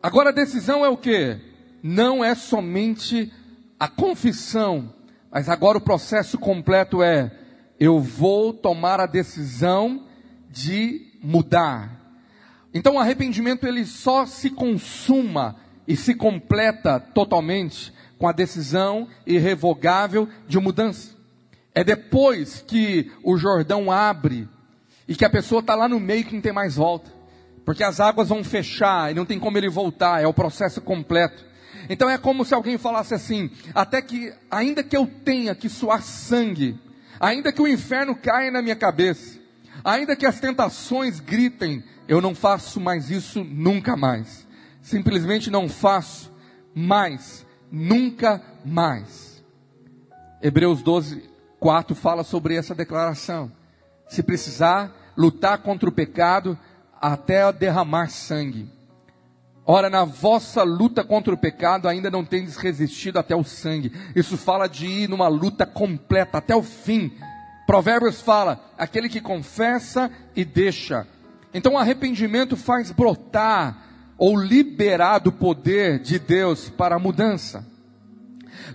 Agora 0.01 0.29
a 0.29 0.33
decisão 0.33 0.85
é 0.85 0.89
o 0.89 0.97
que? 0.97 1.39
Não 1.81 2.23
é 2.23 2.35
somente 2.35 3.33
a 3.79 3.87
confissão, 3.87 4.93
mas 5.31 5.49
agora 5.49 5.79
o 5.79 5.81
processo 5.81 6.37
completo 6.37 7.01
é: 7.01 7.31
eu 7.79 7.99
vou 7.99 8.53
tomar 8.53 8.99
a 8.99 9.07
decisão 9.07 10.05
de 10.49 11.11
mudar. 11.23 12.02
Então 12.73 12.95
o 12.95 12.99
arrependimento 12.99 13.67
ele 13.67 13.85
só 13.85 14.25
se 14.25 14.49
consuma 14.49 15.55
e 15.87 15.95
se 15.95 16.15
completa 16.15 16.99
totalmente 16.99 17.93
com 18.17 18.27
a 18.27 18.31
decisão 18.31 19.07
irrevogável 19.27 20.27
de 20.47 20.57
mudança. 20.59 21.11
É 21.75 21.83
depois 21.83 22.63
que 22.65 23.11
o 23.23 23.37
Jordão 23.37 23.91
abre 23.91 24.47
e 25.07 25.15
que 25.15 25.25
a 25.25 25.29
pessoa 25.29 25.59
está 25.59 25.75
lá 25.75 25.87
no 25.87 25.99
meio 25.99 26.23
que 26.23 26.33
não 26.33 26.41
tem 26.41 26.53
mais 26.53 26.75
volta. 26.75 27.11
Porque 27.65 27.83
as 27.83 27.99
águas 27.99 28.29
vão 28.29 28.43
fechar 28.43 29.11
e 29.11 29.15
não 29.15 29.25
tem 29.25 29.39
como 29.39 29.57
ele 29.57 29.69
voltar, 29.69 30.21
é 30.21 30.27
o 30.27 30.33
processo 30.33 30.81
completo. 30.81 31.43
Então 31.89 32.09
é 32.09 32.17
como 32.17 32.45
se 32.45 32.53
alguém 32.53 32.77
falasse 32.77 33.13
assim: 33.13 33.49
até 33.73 34.01
que, 34.01 34.33
ainda 34.49 34.83
que 34.83 34.95
eu 34.95 35.05
tenha 35.05 35.55
que 35.55 35.69
suar 35.69 36.01
sangue, 36.01 36.77
ainda 37.19 37.51
que 37.51 37.61
o 37.61 37.67
inferno 37.67 38.15
caia 38.15 38.51
na 38.51 38.61
minha 38.61 38.75
cabeça, 38.75 39.39
ainda 39.83 40.15
que 40.15 40.25
as 40.25 40.39
tentações 40.39 41.19
gritem, 41.19 41.83
eu 42.07 42.21
não 42.21 42.35
faço 42.35 42.79
mais 42.79 43.09
isso 43.09 43.43
nunca 43.43 43.95
mais. 43.95 44.47
Simplesmente 44.81 45.49
não 45.49 45.69
faço 45.69 46.31
mais, 46.75 47.45
nunca 47.71 48.41
mais. 48.65 49.43
Hebreus 50.41 50.81
12, 50.81 51.29
4 51.59 51.95
fala 51.95 52.23
sobre 52.23 52.55
essa 52.55 52.75
declaração. 52.75 53.51
Se 54.07 54.21
precisar 54.21 55.13
lutar 55.15 55.59
contra 55.59 55.87
o 55.87 55.91
pecado 55.91 56.57
até 56.99 57.51
derramar 57.51 58.09
sangue. 58.09 58.69
Ora, 59.65 59.89
na 59.89 60.03
vossa 60.03 60.63
luta 60.63 61.03
contra 61.05 61.33
o 61.33 61.37
pecado 61.37 61.87
ainda 61.87 62.11
não 62.11 62.25
tendes 62.25 62.57
resistido 62.57 63.17
até 63.17 63.33
o 63.33 63.45
sangue. 63.45 63.93
Isso 64.13 64.37
fala 64.37 64.67
de 64.67 64.85
ir 64.85 65.09
numa 65.09 65.29
luta 65.29 65.65
completa 65.65 66.39
até 66.39 66.53
o 66.53 66.61
fim. 66.61 67.13
Provérbios 67.65 68.19
fala: 68.21 68.59
aquele 68.77 69.07
que 69.07 69.21
confessa 69.21 70.11
e 70.35 70.43
deixa. 70.43 71.07
Então, 71.53 71.73
o 71.73 71.77
arrependimento 71.77 72.57
faz 72.57 72.91
brotar 72.91 73.83
ou 74.17 74.35
liberar 74.37 75.19
do 75.19 75.31
poder 75.31 75.99
de 75.99 76.17
Deus 76.17 76.69
para 76.69 76.95
a 76.95 76.99
mudança. 76.99 77.65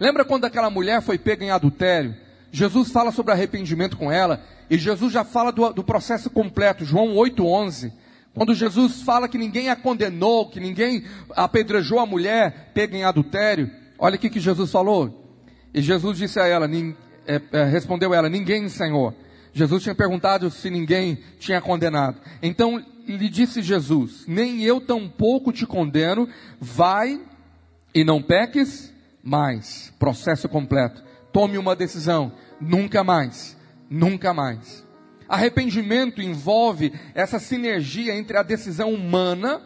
Lembra 0.01 0.25
quando 0.25 0.45
aquela 0.45 0.71
mulher 0.71 1.03
foi 1.03 1.19
pega 1.19 1.45
em 1.45 1.51
adultério? 1.51 2.15
Jesus 2.51 2.91
fala 2.91 3.13
sobre 3.13 3.33
arrependimento 3.33 3.97
com 3.97 4.11
ela, 4.11 4.43
e 4.71 4.79
Jesus 4.79 5.13
já 5.13 5.25
fala 5.25 5.51
do, 5.51 5.73
do 5.73 5.85
processo 5.85 6.31
completo, 6.31 6.85
João 6.85 7.15
8,11. 7.15 7.93
Quando 8.35 8.55
Jesus 8.55 9.03
fala 9.03 9.29
que 9.29 9.39
ninguém 9.39 9.69
a 9.71 9.77
condenou, 9.77 10.49
que 10.49 10.61
ninguém 10.61 11.05
apedrejou 11.31 11.99
a 11.99 12.07
mulher 12.07 12.71
pega 12.73 12.97
em 12.97 13.05
adultério, 13.05 13.71
olha 13.99 14.17
o 14.17 14.19
que, 14.19 14.31
que 14.31 14.41
Jesus 14.41 14.71
falou. 14.71 15.37
E 15.75 15.83
Jesus 15.83 16.19
disse 16.19 16.39
a 16.39 16.47
ela, 16.47 16.69
é, 17.27 17.41
é, 17.53 17.65
respondeu 17.65 18.15
ela, 18.15 18.29
ninguém, 18.29 18.69
Senhor. 18.69 19.15
Jesus 19.53 19.83
tinha 19.83 19.95
perguntado 19.95 20.51
se 20.51 20.71
ninguém 20.71 21.19
tinha 21.39 21.61
condenado. 21.61 22.21
Então 22.43 22.85
lhe 23.07 23.29
disse 23.29 23.63
Jesus: 23.63 24.25
Nem 24.27 24.63
eu 24.63 24.81
tampouco 24.81 25.53
te 25.53 25.67
condeno, 25.67 26.29
vai 26.61 27.21
e 27.95 28.05
não 28.05 28.23
peques 28.23 28.93
mais. 29.23 29.93
Processo 29.99 30.49
completo. 30.49 31.03
Tome 31.33 31.59
uma 31.59 31.75
decisão. 31.77 32.33
Nunca 32.61 33.03
mais. 33.05 33.57
Nunca 33.91 34.33
mais. 34.33 34.87
Arrependimento 35.29 36.23
envolve 36.23 36.93
essa 37.15 37.39
sinergia 37.39 38.17
entre 38.17 38.37
a 38.37 38.43
decisão 38.43 38.93
humana 38.93 39.61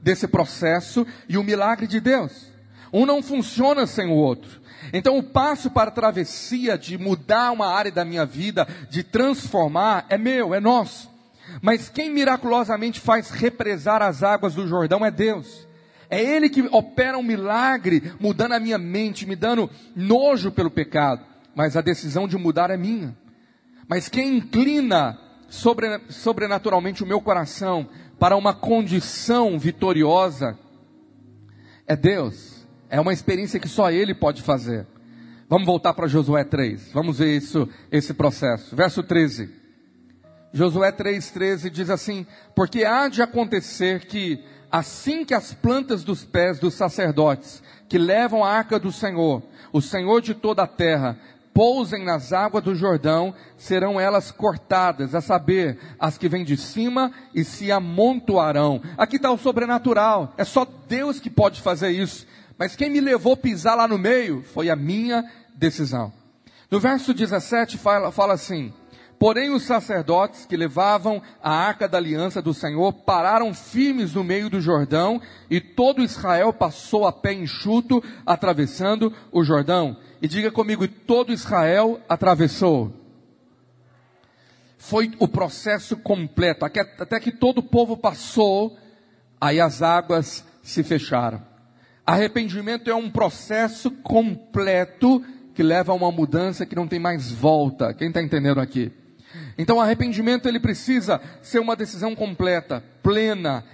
desse 0.00 0.26
processo 0.26 1.06
e 1.28 1.36
o 1.36 1.44
milagre 1.44 1.86
de 1.86 2.00
Deus. 2.00 2.50
Um 2.92 3.06
não 3.06 3.22
funciona 3.22 3.86
sem 3.86 4.08
o 4.08 4.14
outro. 4.14 4.61
Então, 4.92 5.18
o 5.18 5.22
passo 5.22 5.70
para 5.70 5.88
a 5.88 5.92
travessia 5.92 6.78
de 6.78 6.96
mudar 6.96 7.50
uma 7.52 7.66
área 7.66 7.92
da 7.92 8.04
minha 8.04 8.24
vida, 8.24 8.66
de 8.88 9.02
transformar, 9.02 10.06
é 10.08 10.16
meu, 10.16 10.54
é 10.54 10.60
nosso. 10.60 11.10
Mas 11.60 11.88
quem 11.88 12.10
miraculosamente 12.10 13.00
faz 13.00 13.30
represar 13.30 14.00
as 14.00 14.22
águas 14.22 14.54
do 14.54 14.66
Jordão 14.66 15.04
é 15.04 15.10
Deus. 15.10 15.66
É 16.08 16.20
Ele 16.20 16.48
que 16.48 16.62
opera 16.70 17.18
um 17.18 17.22
milagre, 17.22 18.12
mudando 18.20 18.52
a 18.52 18.60
minha 18.60 18.78
mente, 18.78 19.26
me 19.26 19.36
dando 19.36 19.70
nojo 19.94 20.50
pelo 20.50 20.70
pecado. 20.70 21.24
Mas 21.54 21.76
a 21.76 21.80
decisão 21.80 22.26
de 22.26 22.36
mudar 22.36 22.70
é 22.70 22.76
minha. 22.76 23.16
Mas 23.88 24.08
quem 24.08 24.36
inclina 24.36 25.18
sobre, 25.48 26.00
sobrenaturalmente 26.08 27.02
o 27.02 27.06
meu 27.06 27.20
coração 27.20 27.88
para 28.18 28.36
uma 28.36 28.54
condição 28.54 29.58
vitoriosa 29.58 30.58
é 31.86 31.96
Deus. 31.96 32.51
É 32.92 33.00
uma 33.00 33.14
experiência 33.14 33.58
que 33.58 33.68
só 33.68 33.90
Ele 33.90 34.12
pode 34.12 34.42
fazer. 34.42 34.86
Vamos 35.48 35.64
voltar 35.64 35.94
para 35.94 36.06
Josué 36.06 36.44
3. 36.44 36.90
Vamos 36.92 37.20
ver 37.20 37.34
isso, 37.34 37.66
esse 37.90 38.12
processo. 38.12 38.76
Verso 38.76 39.02
13. 39.02 39.48
Josué 40.52 40.92
3,13 40.92 41.70
diz 41.70 41.88
assim: 41.88 42.26
Porque 42.54 42.84
há 42.84 43.08
de 43.08 43.22
acontecer 43.22 44.04
que, 44.04 44.44
assim 44.70 45.24
que 45.24 45.32
as 45.32 45.54
plantas 45.54 46.04
dos 46.04 46.22
pés 46.22 46.58
dos 46.58 46.74
sacerdotes 46.74 47.62
que 47.88 47.96
levam 47.96 48.44
a 48.44 48.50
arca 48.50 48.78
do 48.78 48.92
Senhor, 48.92 49.42
o 49.72 49.80
Senhor 49.80 50.20
de 50.20 50.34
toda 50.34 50.64
a 50.64 50.66
terra, 50.66 51.18
pousem 51.54 52.04
nas 52.04 52.30
águas 52.30 52.62
do 52.62 52.74
Jordão, 52.74 53.34
serão 53.56 53.98
elas 53.98 54.30
cortadas, 54.30 55.14
a 55.14 55.22
saber, 55.22 55.78
as 55.98 56.18
que 56.18 56.28
vêm 56.28 56.44
de 56.44 56.58
cima 56.58 57.10
e 57.34 57.42
se 57.42 57.72
amontoarão. 57.72 58.82
Aqui 58.98 59.16
está 59.16 59.30
o 59.30 59.38
sobrenatural, 59.38 60.34
é 60.36 60.44
só 60.44 60.66
Deus 60.86 61.18
que 61.18 61.30
pode 61.30 61.62
fazer 61.62 61.90
isso. 61.90 62.26
Mas 62.58 62.76
quem 62.76 62.90
me 62.90 63.00
levou 63.00 63.36
pisar 63.36 63.76
lá 63.76 63.88
no 63.88 63.98
meio 63.98 64.42
foi 64.42 64.70
a 64.70 64.76
minha 64.76 65.24
decisão. 65.54 66.12
No 66.70 66.80
verso 66.80 67.12
17 67.12 67.76
fala, 67.78 68.10
fala 68.10 68.34
assim: 68.34 68.72
Porém, 69.22 69.50
os 69.50 69.62
sacerdotes 69.62 70.44
que 70.44 70.56
levavam 70.56 71.22
a 71.40 71.52
arca 71.52 71.86
da 71.86 71.96
aliança 71.96 72.42
do 72.42 72.52
Senhor 72.52 72.92
pararam 72.92 73.54
firmes 73.54 74.14
no 74.14 74.24
meio 74.24 74.50
do 74.50 74.60
Jordão, 74.60 75.22
e 75.48 75.60
todo 75.60 76.02
Israel 76.02 76.52
passou 76.52 77.06
a 77.06 77.12
pé 77.12 77.32
enxuto, 77.32 78.02
atravessando 78.26 79.12
o 79.30 79.44
Jordão. 79.44 79.96
E 80.20 80.26
diga 80.26 80.50
comigo, 80.50 80.88
todo 80.88 81.32
Israel 81.32 82.00
atravessou. 82.08 82.92
Foi 84.76 85.12
o 85.20 85.28
processo 85.28 85.96
completo, 85.96 86.64
até 86.64 87.20
que 87.20 87.30
todo 87.30 87.58
o 87.58 87.62
povo 87.62 87.96
passou, 87.96 88.76
aí 89.40 89.60
as 89.60 89.82
águas 89.82 90.44
se 90.64 90.82
fecharam. 90.82 91.51
Arrependimento 92.12 92.90
é 92.90 92.94
um 92.94 93.10
processo 93.10 93.90
completo 93.90 95.24
que 95.54 95.62
leva 95.62 95.92
a 95.92 95.94
uma 95.94 96.12
mudança 96.12 96.66
que 96.66 96.76
não 96.76 96.86
tem 96.86 96.98
mais 96.98 97.32
volta. 97.32 97.94
Quem 97.94 98.08
está 98.08 98.22
entendendo 98.22 98.60
aqui? 98.60 98.92
Então, 99.56 99.80
arrependimento 99.80 100.46
ele 100.46 100.60
precisa 100.60 101.22
ser 101.40 101.58
uma 101.58 101.74
decisão 101.74 102.14
completa, 102.14 102.84
plena, 103.02 103.64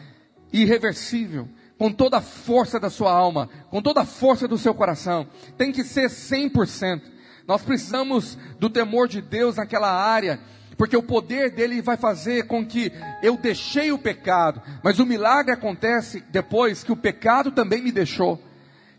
irreversível 0.52 1.48
com 1.76 1.90
toda 1.90 2.18
a 2.18 2.20
força 2.20 2.78
da 2.78 2.88
sua 2.88 3.10
alma, 3.10 3.50
com 3.70 3.82
toda 3.82 4.02
a 4.02 4.06
força 4.06 4.46
do 4.46 4.56
seu 4.56 4.72
coração. 4.72 5.26
Tem 5.56 5.72
que 5.72 5.82
ser 5.82 6.08
100%. 6.08 7.02
Nós 7.44 7.62
precisamos 7.62 8.38
do 8.60 8.70
temor 8.70 9.08
de 9.08 9.20
Deus 9.20 9.56
naquela 9.56 9.90
área, 9.90 10.38
porque 10.78 10.96
o 10.96 11.02
poder 11.02 11.50
dele 11.50 11.82
vai 11.82 11.96
fazer 11.96 12.46
com 12.46 12.64
que 12.64 12.92
eu 13.20 13.36
deixei 13.36 13.90
o 13.90 13.98
pecado, 13.98 14.62
mas 14.82 15.00
o 15.00 15.04
milagre 15.04 15.52
acontece 15.52 16.24
depois 16.30 16.84
que 16.84 16.92
o 16.92 16.96
pecado 16.96 17.50
também 17.50 17.82
me 17.82 17.90
deixou. 17.90 18.40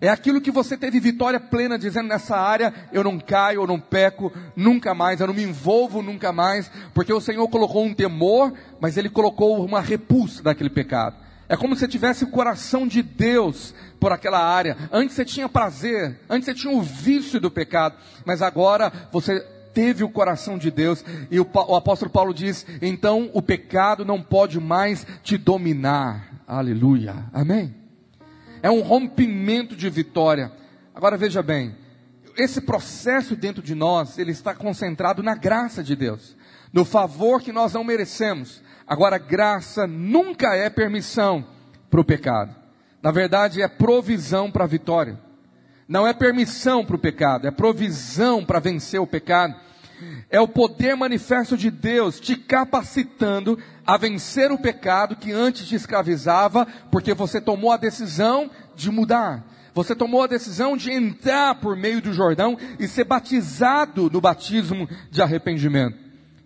É 0.01 0.09
aquilo 0.09 0.39
que 0.39 0.51
você 0.51 0.77
teve 0.77 0.99
vitória 0.99 1.39
plena 1.39 1.77
dizendo 1.77 2.07
nessa 2.07 2.37
área, 2.37 2.73
eu 2.91 3.03
não 3.03 3.19
caio, 3.19 3.61
eu 3.61 3.67
não 3.67 3.79
peco 3.79 4.31
nunca 4.55 4.93
mais, 4.93 5.19
eu 5.19 5.27
não 5.27 5.33
me 5.33 5.43
envolvo 5.43 6.01
nunca 6.01 6.31
mais, 6.31 6.69
porque 6.93 7.11
o 7.11 7.19
Senhor 7.19 7.47
colocou 7.47 7.83
um 7.83 7.93
temor, 7.93 8.53
mas 8.79 8.97
ele 8.97 9.09
colocou 9.09 9.63
uma 9.63 9.81
repulsa 9.81 10.43
daquele 10.43 10.69
pecado. 10.69 11.15
É 11.49 11.57
como 11.57 11.75
se 11.75 11.81
você 11.81 11.87
tivesse 11.87 12.23
o 12.23 12.29
coração 12.29 12.87
de 12.87 13.01
Deus 13.01 13.73
por 13.99 14.11
aquela 14.11 14.39
área. 14.39 14.77
Antes 14.91 15.15
você 15.15 15.25
tinha 15.25 15.49
prazer, 15.49 16.17
antes 16.29 16.45
você 16.45 16.53
tinha 16.53 16.71
o 16.71 16.81
vício 16.81 17.39
do 17.39 17.49
pecado, 17.49 17.95
mas 18.23 18.41
agora 18.41 18.93
você 19.11 19.45
teve 19.79 20.03
o 20.03 20.09
coração 20.09 20.57
de 20.57 20.69
Deus. 20.71 21.03
E 21.31 21.39
o, 21.39 21.47
o 21.53 21.75
apóstolo 21.75 22.11
Paulo 22.11 22.33
diz: 22.33 22.65
então 22.81 23.29
o 23.33 23.41
pecado 23.41 24.03
não 24.03 24.21
pode 24.21 24.59
mais 24.59 25.05
te 25.23 25.37
dominar. 25.37 26.43
Aleluia. 26.47 27.25
Amém? 27.31 27.75
É 28.61 28.69
um 28.69 28.81
rompimento 28.81 29.75
de 29.75 29.89
vitória. 29.89 30.51
Agora 30.93 31.15
veja 31.15 31.41
bem, 31.41 31.75
esse 32.37 32.59
processo 32.59 33.35
dentro 33.35 33.63
de 33.63 33.73
nós, 33.73 34.17
ele 34.17 34.31
está 34.31 34.53
concentrado 34.53 35.23
na 35.23 35.35
graça 35.35 35.81
de 35.81 35.95
Deus, 35.95 36.35
no 36.73 36.83
favor 36.83 37.41
que 37.41 37.53
nós 37.53 37.73
não 37.73 37.83
merecemos 37.83 38.61
Agora, 38.89 39.19
graça 39.19 39.85
nunca 39.85 40.55
é 40.55 40.67
permissão 40.67 41.45
para 41.91 42.01
o 42.01 42.03
pecado. 42.03 42.55
Na 43.03 43.11
verdade, 43.11 43.61
é 43.61 43.67
provisão 43.67 44.49
para 44.49 44.63
a 44.63 44.67
vitória. 44.67 45.19
Não 45.87 46.07
é 46.07 46.13
permissão 46.13 46.83
para 46.83 46.95
o 46.95 46.99
pecado, 46.99 47.47
é 47.47 47.51
provisão 47.51 48.43
para 48.43 48.59
vencer 48.59 48.99
o 48.99 49.05
pecado. 49.05 49.53
É 50.29 50.39
o 50.39 50.47
poder 50.47 50.95
manifesto 50.95 51.57
de 51.57 51.71
Deus 51.71 52.19
te 52.19 52.35
capacitando 52.35 53.57
a 53.85 53.97
vencer 53.97 54.51
o 54.51 54.57
pecado 54.57 55.15
que 55.15 55.31
antes 55.31 55.67
te 55.67 55.75
escravizava, 55.75 56.67
porque 56.91 57.13
você 57.13 57.41
tomou 57.41 57.71
a 57.71 57.77
decisão 57.77 58.49
de 58.75 58.91
mudar. 58.91 59.43
Você 59.73 59.95
tomou 59.95 60.23
a 60.23 60.27
decisão 60.27 60.75
de 60.75 60.91
entrar 60.91 61.55
por 61.55 61.75
meio 61.75 62.01
do 62.01 62.13
Jordão 62.13 62.57
e 62.79 62.87
ser 62.87 63.03
batizado 63.03 64.09
no 64.09 64.21
batismo 64.21 64.89
de 65.09 65.21
arrependimento. 65.21 65.97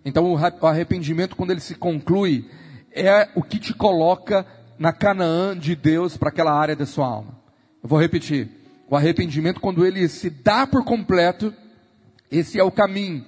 Então 0.04 0.32
o 0.32 0.66
arrependimento, 0.66 1.34
quando 1.36 1.50
ele 1.50 1.60
se 1.60 1.74
conclui, 1.74 2.48
é 2.92 3.28
o 3.34 3.42
que 3.42 3.58
te 3.58 3.74
coloca 3.74 4.46
na 4.78 4.92
Canaã 4.92 5.56
de 5.56 5.74
Deus 5.74 6.16
para 6.16 6.28
aquela 6.28 6.52
área 6.52 6.76
da 6.76 6.86
sua 6.86 7.06
alma. 7.06 7.38
Eu 7.82 7.88
vou 7.88 8.00
repetir. 8.00 8.48
O 8.88 8.96
arrependimento, 8.96 9.60
quando 9.60 9.84
ele 9.84 10.06
se 10.08 10.28
dá 10.28 10.66
por 10.66 10.84
completo, 10.84 11.52
esse 12.30 12.58
é 12.58 12.62
o 12.62 12.70
caminho 12.70 13.24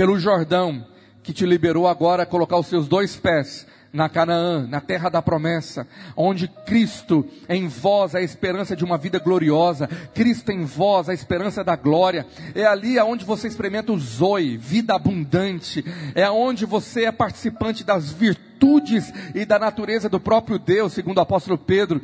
pelo 0.00 0.18
Jordão 0.18 0.86
que 1.22 1.30
te 1.30 1.44
liberou 1.44 1.86
agora 1.86 2.22
a 2.22 2.26
colocar 2.26 2.56
os 2.56 2.68
seus 2.68 2.88
dois 2.88 3.16
pés 3.16 3.66
na 3.92 4.08
Canaã, 4.08 4.66
na 4.68 4.80
terra 4.80 5.08
da 5.08 5.20
promessa, 5.20 5.86
onde 6.16 6.46
Cristo 6.48 7.26
em 7.48 7.66
vós 7.66 8.14
é 8.14 8.18
a 8.18 8.22
esperança 8.22 8.76
de 8.76 8.84
uma 8.84 8.96
vida 8.96 9.18
gloriosa, 9.18 9.88
Cristo 10.14 10.52
em 10.52 10.64
vós 10.64 11.08
a 11.08 11.14
esperança 11.14 11.64
da 11.64 11.74
glória. 11.74 12.26
É 12.54 12.64
ali 12.64 12.98
aonde 12.98 13.24
você 13.24 13.48
experimenta 13.48 13.92
o 13.92 13.98
zoe, 13.98 14.56
vida 14.56 14.94
abundante. 14.94 15.84
É 16.14 16.22
aonde 16.22 16.64
você 16.64 17.04
é 17.04 17.12
participante 17.12 17.82
das 17.82 18.10
virtudes 18.12 19.12
e 19.34 19.44
da 19.44 19.58
natureza 19.58 20.08
do 20.08 20.20
próprio 20.20 20.58
Deus, 20.58 20.92
segundo 20.92 21.18
o 21.18 21.22
apóstolo 21.22 21.58
Pedro. 21.58 22.00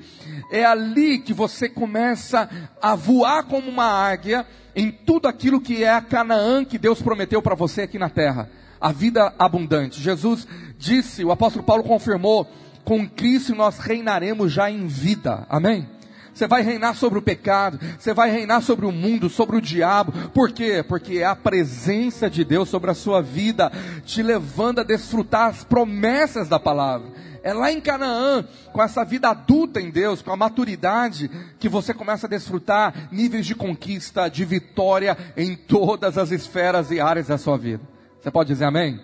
É 0.51 0.65
ali 0.65 1.19
que 1.19 1.33
você 1.33 1.69
começa 1.69 2.49
a 2.83 2.95
voar 2.97 3.45
como 3.45 3.69
uma 3.69 3.87
águia 3.87 4.45
em 4.75 4.91
tudo 4.91 5.29
aquilo 5.29 5.61
que 5.61 5.85
é 5.85 5.91
a 5.91 6.03
Canaã 6.03 6.65
que 6.65 6.79
Deus 6.79 7.01
prometeu 7.01 7.41
para 7.41 7.55
você 7.55 7.83
aqui 7.83 7.99
na 7.99 8.11
terra 8.11 8.49
a 8.81 8.93
vida 8.93 9.33
abundante. 9.39 10.01
Jesus 10.01 10.47
disse, 10.79 11.25
o 11.25 11.31
apóstolo 11.31 11.65
Paulo 11.65 11.83
confirmou, 11.83 12.47
com 12.85 13.09
Cristo 13.09 13.55
nós 13.55 13.79
reinaremos 13.79 14.53
já 14.53 14.71
em 14.71 14.87
vida. 14.87 15.47
Amém? 15.49 15.89
Você 16.37 16.47
vai 16.47 16.61
reinar 16.61 16.95
sobre 16.95 17.19
o 17.19 17.23
pecado, 17.23 17.81
você 17.99 18.13
vai 18.13 18.31
reinar 18.31 18.61
sobre 18.61 18.85
o 18.85 18.93
mundo, 18.93 19.31
sobre 19.31 19.57
o 19.57 19.61
diabo. 19.61 20.13
Por 20.35 20.53
quê? 20.53 20.85
Porque 20.87 21.15
é 21.15 21.25
a 21.25 21.35
presença 21.35 22.29
de 22.29 22.45
Deus 22.45 22.69
sobre 22.69 22.91
a 22.91 22.95
sua 22.95 23.23
vida, 23.23 23.73
te 24.05 24.23
levando 24.23 24.81
a 24.81 24.85
desfrutar 24.85 25.49
as 25.49 25.65
promessas 25.65 26.47
da 26.47 26.61
palavra. 26.61 27.09
É 27.43 27.55
lá 27.55 27.73
em 27.73 27.81
Canaã, 27.81 28.45
com 28.71 28.83
essa 28.83 29.03
vida 29.03 29.31
adulta 29.31 29.81
em 29.81 29.89
Deus, 29.89 30.21
com 30.21 30.31
a 30.31 30.37
maturidade, 30.37 31.31
que 31.59 31.71
você 31.71 31.95
começa 31.95 32.27
a 32.27 32.31
desfrutar 32.31 33.09
níveis 33.11 33.47
de 33.47 33.55
conquista, 33.55 34.29
de 34.29 34.45
vitória 34.45 35.17
em 35.37 35.57
todas 35.57 36.19
as 36.19 36.31
esferas 36.33 36.91
e 36.91 37.01
áreas 37.01 37.29
da 37.29 37.39
sua 37.39 37.57
vida. 37.57 37.96
Você 38.27 38.31
pode 38.33 38.49
dizer 38.49 38.65
amém? 38.65 38.99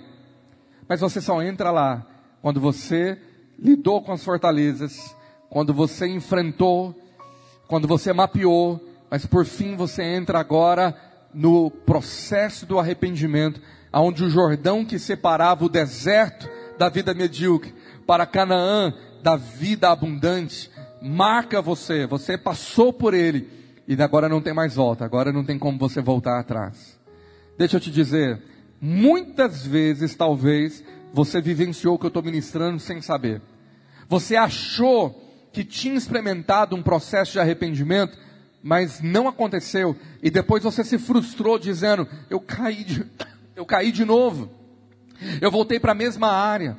Mas 0.88 1.00
você 1.00 1.20
só 1.20 1.40
entra 1.40 1.70
lá 1.70 2.04
quando 2.40 2.60
você 2.60 3.16
lidou 3.56 4.02
com 4.02 4.10
as 4.10 4.24
fortalezas, 4.24 5.14
quando 5.48 5.72
você 5.72 6.08
enfrentou, 6.08 6.92
quando 7.68 7.86
você 7.86 8.12
mapeou, 8.12 8.84
mas 9.08 9.24
por 9.24 9.44
fim 9.44 9.76
você 9.76 10.02
entra 10.02 10.40
agora 10.40 10.92
no 11.32 11.70
processo 11.70 12.66
do 12.66 12.80
arrependimento, 12.80 13.60
aonde 13.92 14.24
o 14.24 14.28
Jordão 14.28 14.84
que 14.84 14.98
separava 14.98 15.66
o 15.66 15.68
deserto 15.68 16.50
da 16.76 16.88
vida 16.88 17.14
medíocre 17.14 17.72
para 18.04 18.26
Canaã 18.26 18.92
da 19.22 19.36
vida 19.36 19.88
abundante 19.88 20.68
marca 21.00 21.62
você, 21.62 22.08
você 22.08 22.36
passou 22.36 22.92
por 22.92 23.14
ele 23.14 23.48
e 23.86 23.94
agora 24.02 24.28
não 24.28 24.40
tem 24.40 24.52
mais 24.52 24.74
volta, 24.74 25.04
agora 25.04 25.32
não 25.32 25.44
tem 25.44 25.60
como 25.60 25.78
você 25.78 26.02
voltar 26.02 26.40
atrás. 26.40 26.98
Deixa 27.56 27.76
eu 27.76 27.80
te 27.80 27.92
dizer, 27.92 28.42
Muitas 28.84 29.64
vezes, 29.64 30.16
talvez, 30.16 30.82
você 31.12 31.40
vivenciou 31.40 31.94
o 31.94 31.98
que 32.00 32.04
eu 32.04 32.08
estou 32.08 32.20
ministrando 32.20 32.80
sem 32.80 33.00
saber. 33.00 33.40
Você 34.08 34.34
achou 34.34 35.22
que 35.52 35.62
tinha 35.62 35.94
experimentado 35.94 36.74
um 36.74 36.82
processo 36.82 37.30
de 37.30 37.38
arrependimento, 37.38 38.18
mas 38.60 39.00
não 39.00 39.28
aconteceu. 39.28 39.96
E 40.20 40.28
depois 40.30 40.64
você 40.64 40.82
se 40.82 40.98
frustrou 40.98 41.60
dizendo: 41.60 42.08
Eu 42.28 42.40
caí 42.40 42.82
de, 42.82 43.06
eu 43.54 43.64
caí 43.64 43.92
de 43.92 44.04
novo. 44.04 44.50
Eu 45.40 45.52
voltei 45.52 45.78
para 45.78 45.92
a 45.92 45.94
mesma 45.94 46.32
área. 46.32 46.76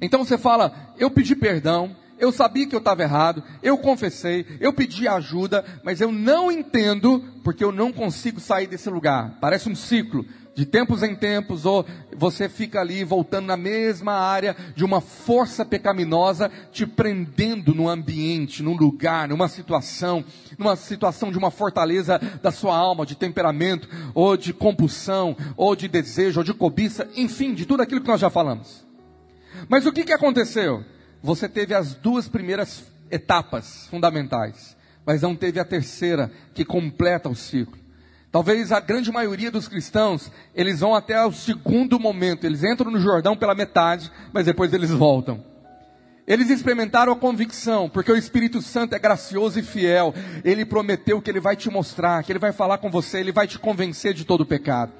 Então 0.00 0.24
você 0.24 0.38
fala: 0.38 0.94
Eu 0.98 1.10
pedi 1.10 1.34
perdão, 1.34 1.96
eu 2.16 2.30
sabia 2.30 2.68
que 2.68 2.76
eu 2.76 2.78
estava 2.78 3.02
errado, 3.02 3.42
eu 3.60 3.76
confessei, 3.76 4.46
eu 4.60 4.72
pedi 4.72 5.08
ajuda, 5.08 5.64
mas 5.82 6.00
eu 6.00 6.12
não 6.12 6.52
entendo 6.52 7.24
porque 7.42 7.64
eu 7.64 7.72
não 7.72 7.92
consigo 7.92 8.38
sair 8.38 8.68
desse 8.68 8.88
lugar. 8.88 9.38
Parece 9.40 9.68
um 9.68 9.74
ciclo 9.74 10.24
de 10.60 10.66
tempos 10.66 11.02
em 11.02 11.14
tempos, 11.14 11.64
ou 11.64 11.86
você 12.14 12.46
fica 12.46 12.82
ali 12.82 13.02
voltando 13.02 13.46
na 13.46 13.56
mesma 13.56 14.12
área 14.12 14.54
de 14.76 14.84
uma 14.84 15.00
força 15.00 15.64
pecaminosa 15.64 16.50
te 16.70 16.86
prendendo 16.86 17.74
no 17.74 17.88
ambiente, 17.88 18.62
num 18.62 18.76
lugar, 18.76 19.26
numa 19.26 19.48
situação, 19.48 20.22
numa 20.58 20.76
situação 20.76 21.32
de 21.32 21.38
uma 21.38 21.50
fortaleza 21.50 22.20
da 22.42 22.50
sua 22.50 22.76
alma, 22.76 23.06
de 23.06 23.14
temperamento, 23.14 23.88
ou 24.12 24.36
de 24.36 24.52
compulsão, 24.52 25.34
ou 25.56 25.74
de 25.74 25.88
desejo, 25.88 26.40
ou 26.40 26.44
de 26.44 26.52
cobiça, 26.52 27.08
enfim, 27.16 27.54
de 27.54 27.64
tudo 27.64 27.82
aquilo 27.82 28.02
que 28.02 28.08
nós 28.08 28.20
já 28.20 28.28
falamos. 28.28 28.86
Mas 29.66 29.86
o 29.86 29.92
que, 29.92 30.04
que 30.04 30.12
aconteceu? 30.12 30.84
Você 31.22 31.48
teve 31.48 31.72
as 31.72 31.94
duas 31.94 32.28
primeiras 32.28 32.84
etapas 33.10 33.86
fundamentais, 33.86 34.76
mas 35.06 35.22
não 35.22 35.34
teve 35.34 35.58
a 35.58 35.64
terceira 35.64 36.30
que 36.52 36.66
completa 36.66 37.30
o 37.30 37.34
ciclo. 37.34 37.80
Talvez 38.32 38.70
a 38.70 38.78
grande 38.78 39.10
maioria 39.10 39.50
dos 39.50 39.66
cristãos, 39.66 40.30
eles 40.54 40.80
vão 40.80 40.94
até 40.94 41.24
o 41.24 41.32
segundo 41.32 41.98
momento, 41.98 42.46
eles 42.46 42.62
entram 42.62 42.90
no 42.90 43.00
Jordão 43.00 43.36
pela 43.36 43.56
metade, 43.56 44.10
mas 44.32 44.46
depois 44.46 44.72
eles 44.72 44.90
voltam. 44.90 45.42
Eles 46.28 46.48
experimentaram 46.48 47.12
a 47.12 47.16
convicção, 47.16 47.88
porque 47.88 48.12
o 48.12 48.16
Espírito 48.16 48.62
Santo 48.62 48.94
é 48.94 49.00
gracioso 49.00 49.58
e 49.58 49.64
fiel. 49.64 50.14
Ele 50.44 50.64
prometeu 50.64 51.20
que 51.20 51.28
ele 51.28 51.40
vai 51.40 51.56
te 51.56 51.68
mostrar, 51.68 52.22
que 52.22 52.30
ele 52.30 52.38
vai 52.38 52.52
falar 52.52 52.78
com 52.78 52.88
você, 52.88 53.18
ele 53.18 53.32
vai 53.32 53.48
te 53.48 53.58
convencer 53.58 54.14
de 54.14 54.24
todo 54.24 54.42
o 54.42 54.46
pecado. 54.46 54.92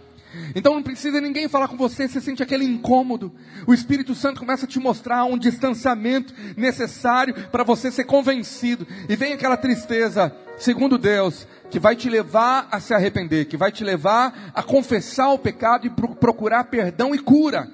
Então 0.55 0.75
não 0.75 0.83
precisa 0.83 1.21
ninguém 1.21 1.49
falar 1.49 1.69
com 1.69 1.77
você, 1.77 2.09
você 2.09 2.21
sente 2.21 2.43
aquele 2.43 2.64
incômodo. 2.64 3.33
O 3.66 3.75
Espírito 3.75 4.14
Santo 4.14 4.40
começa 4.40 4.64
a 4.64 4.69
te 4.69 4.79
mostrar 4.79 5.25
um 5.25 5.38
distanciamento 5.38 6.35
necessário 6.57 7.35
para 7.51 7.64
você 7.64 7.90
ser 7.90 8.05
convencido. 8.05 8.87
E 9.09 9.16
vem 9.16 9.33
aquela 9.33 9.57
tristeza, 9.57 10.35
segundo 10.59 10.99
Deus, 10.99 11.47
que 11.71 11.79
vai 11.79 11.97
te 11.97 12.09
levar 12.09 12.69
a 12.71 12.81
se 12.81 12.95
arrepender, 12.95 13.47
que 13.47 13.57
vai 13.57 13.73
te 13.73 13.85
levar 13.85 14.53
a 14.55 14.62
confessar 14.62 15.31
o 15.31 15.38
pecado 15.38 15.87
e 15.87 15.90
procurar 15.90 16.64
perdão 16.64 17.14
e 17.14 17.19
cura. 17.19 17.69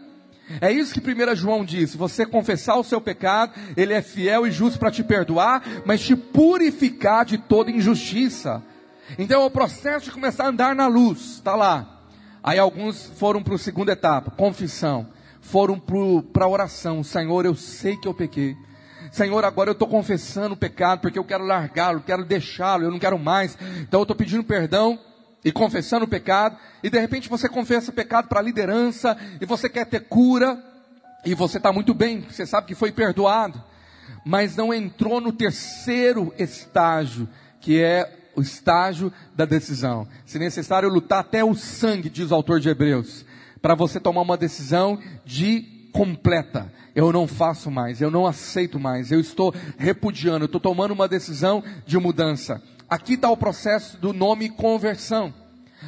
É 0.61 0.71
isso 0.71 0.95
que 0.95 1.01
1 1.01 1.35
João 1.35 1.65
diz: 1.65 1.95
você 1.95 2.25
confessar 2.25 2.77
o 2.77 2.85
seu 2.85 3.01
pecado, 3.01 3.53
ele 3.77 3.93
é 3.93 4.01
fiel 4.01 4.47
e 4.47 4.51
justo 4.51 4.79
para 4.79 4.91
te 4.91 5.03
perdoar, 5.03 5.63
mas 5.85 6.01
te 6.01 6.15
purificar 6.15 7.25
de 7.25 7.37
toda 7.37 7.71
injustiça. 7.71 8.63
Então 9.19 9.43
é 9.43 9.45
o 9.45 9.51
processo 9.51 10.07
de 10.07 10.13
começar 10.13 10.45
a 10.45 10.49
andar 10.49 10.75
na 10.75 10.87
luz, 10.87 11.37
está 11.37 11.55
lá. 11.55 11.96
Aí 12.47 12.61
alguns 12.61 13.07
foram 13.07 13.43
para 13.43 13.57
a 13.57 13.59
segunda 13.59 13.91
etapa, 13.91 14.31
confissão. 14.31 15.09
Foram 15.41 15.81
para 15.81 16.45
a 16.45 16.49
oração. 16.49 17.03
Senhor, 17.03 17.45
eu 17.45 17.57
sei 17.57 17.97
que 17.97 18.07
eu 18.07 18.15
pequei. 18.15 18.57
Senhor, 19.11 19.45
agora 19.45 19.71
eu 19.71 19.73
estou 19.73 19.89
confessando 19.89 20.55
o 20.55 20.57
pecado 20.57 21.01
porque 21.01 21.19
eu 21.19 21.25
quero 21.25 21.45
largá-lo, 21.45 22.05
quero 22.07 22.25
deixá-lo, 22.25 22.85
eu 22.85 22.91
não 22.93 23.01
quero 23.01 23.19
mais. 23.19 23.59
Então 23.81 23.99
eu 23.99 24.05
estou 24.05 24.15
pedindo 24.15 24.45
perdão 24.45 24.97
e 25.45 25.51
confessando 25.51 26.05
o 26.05 26.09
pecado. 26.09 26.57
E 26.85 26.89
de 26.89 27.01
repente 27.01 27.29
você 27.29 27.49
confessa 27.49 27.91
o 27.91 27.95
pecado 27.95 28.29
para 28.29 28.39
a 28.39 28.43
liderança 28.45 29.17
e 29.41 29.45
você 29.45 29.69
quer 29.69 29.85
ter 29.85 30.05
cura. 30.05 30.57
E 31.25 31.35
você 31.35 31.57
está 31.57 31.73
muito 31.73 31.93
bem, 31.93 32.21
você 32.21 32.47
sabe 32.47 32.69
que 32.69 32.77
foi 32.77 32.93
perdoado. 32.93 33.61
Mas 34.25 34.55
não 34.55 34.73
entrou 34.73 35.21
no 35.21 35.33
terceiro 35.33 36.33
estágio, 36.39 37.29
que 37.61 37.83
é 37.83 38.09
o 38.37 38.43
estágio 38.43 39.13
da 39.35 39.45
decisão. 39.45 40.07
Se 40.25 40.39
necessário, 40.39 40.89
lutar 40.89 41.21
até 41.21 41.43
o 41.43 41.55
sangue, 41.55 42.11
diz 42.11 42.31
o 42.31 42.35
autor 42.35 42.61
de 42.61 42.69
Hebreus, 42.69 43.25
para 43.61 43.75
você 43.75 43.99
tomar 43.99 44.21
uma 44.23 44.37
decisão 44.37 44.99
de 45.25 45.63
completa. 45.93 46.71
Eu 46.95 47.13
não 47.13 47.27
faço 47.27 47.71
mais, 47.71 48.01
eu 48.01 48.11
não 48.11 48.27
aceito 48.27 48.79
mais, 48.79 49.11
eu 49.11 49.19
estou 49.19 49.55
repudiando, 49.79 50.45
eu 50.45 50.47
estou 50.47 50.61
tomando 50.61 50.93
uma 50.93 51.09
decisão 51.09 51.65
de 51.87 51.99
mudança. 51.99 52.63
Aqui 52.89 53.15
está 53.15 53.31
o 53.31 53.37
processo 53.37 53.97
do 53.97 54.13
nome 54.13 54.49
conversão. 54.49 55.33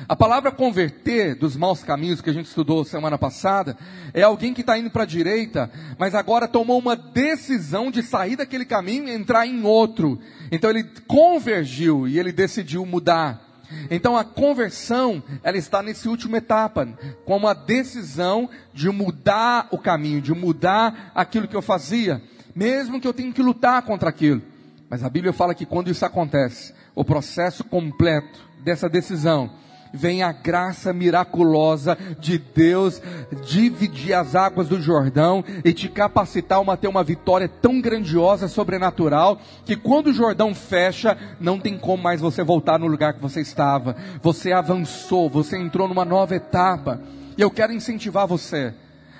A 0.06 0.14
palavra 0.14 0.52
converter 0.52 1.34
dos 1.34 1.56
maus 1.56 1.82
caminhos 1.82 2.20
que 2.20 2.30
a 2.30 2.32
gente 2.32 2.46
estudou 2.46 2.84
semana 2.84 3.18
passada 3.18 3.76
é 4.12 4.22
alguém 4.22 4.52
que 4.52 4.60
está 4.60 4.78
indo 4.78 4.90
para 4.90 5.02
a 5.02 5.06
direita, 5.06 5.70
mas 5.98 6.14
agora 6.14 6.46
tomou 6.46 6.78
uma 6.78 6.94
decisão 6.94 7.90
de 7.90 8.02
sair 8.02 8.36
daquele 8.36 8.64
caminho 8.64 9.08
e 9.08 9.14
entrar 9.14 9.46
em 9.46 9.64
outro. 9.64 10.18
Então 10.52 10.70
ele 10.70 10.84
convergiu 11.06 12.06
e 12.06 12.18
ele 12.18 12.32
decidiu 12.32 12.84
mudar. 12.84 13.42
Então 13.90 14.16
a 14.16 14.24
conversão, 14.24 15.22
ela 15.42 15.56
está 15.56 15.82
nessa 15.82 16.08
última 16.08 16.38
etapa, 16.38 16.88
como 17.24 17.46
a 17.46 17.54
decisão 17.54 18.48
de 18.72 18.88
mudar 18.90 19.68
o 19.70 19.78
caminho, 19.78 20.20
de 20.20 20.32
mudar 20.32 21.12
aquilo 21.14 21.48
que 21.48 21.56
eu 21.56 21.62
fazia, 21.62 22.22
mesmo 22.54 23.00
que 23.00 23.06
eu 23.06 23.12
tenha 23.12 23.32
que 23.32 23.42
lutar 23.42 23.82
contra 23.82 24.08
aquilo. 24.08 24.42
Mas 24.88 25.04
a 25.04 25.10
Bíblia 25.10 25.32
fala 25.32 25.54
que 25.54 25.66
quando 25.66 25.90
isso 25.90 26.04
acontece, 26.04 26.72
o 26.94 27.04
processo 27.04 27.62
completo 27.62 28.40
dessa 28.62 28.88
decisão 28.88 29.50
vem 29.92 30.22
a 30.22 30.32
graça 30.32 30.92
miraculosa 30.92 31.96
de 32.18 32.38
Deus 32.38 33.00
dividir 33.44 34.14
as 34.14 34.34
águas 34.34 34.68
do 34.68 34.80
Jordão 34.80 35.44
e 35.64 35.72
te 35.72 35.88
capacitar 35.88 36.58
a 36.68 36.76
ter 36.76 36.88
uma 36.88 37.04
vitória 37.04 37.48
tão 37.48 37.80
grandiosa, 37.80 38.48
sobrenatural, 38.48 39.40
que 39.64 39.76
quando 39.76 40.08
o 40.08 40.12
Jordão 40.12 40.54
fecha, 40.54 41.16
não 41.40 41.58
tem 41.58 41.78
como 41.78 42.02
mais 42.02 42.20
você 42.20 42.42
voltar 42.42 42.78
no 42.78 42.86
lugar 42.86 43.14
que 43.14 43.22
você 43.22 43.40
estava. 43.40 43.96
Você 44.22 44.52
avançou, 44.52 45.28
você 45.28 45.56
entrou 45.56 45.88
numa 45.88 46.04
nova 46.04 46.34
etapa. 46.34 47.00
E 47.36 47.40
eu 47.40 47.50
quero 47.50 47.72
incentivar 47.72 48.26
você 48.26 48.74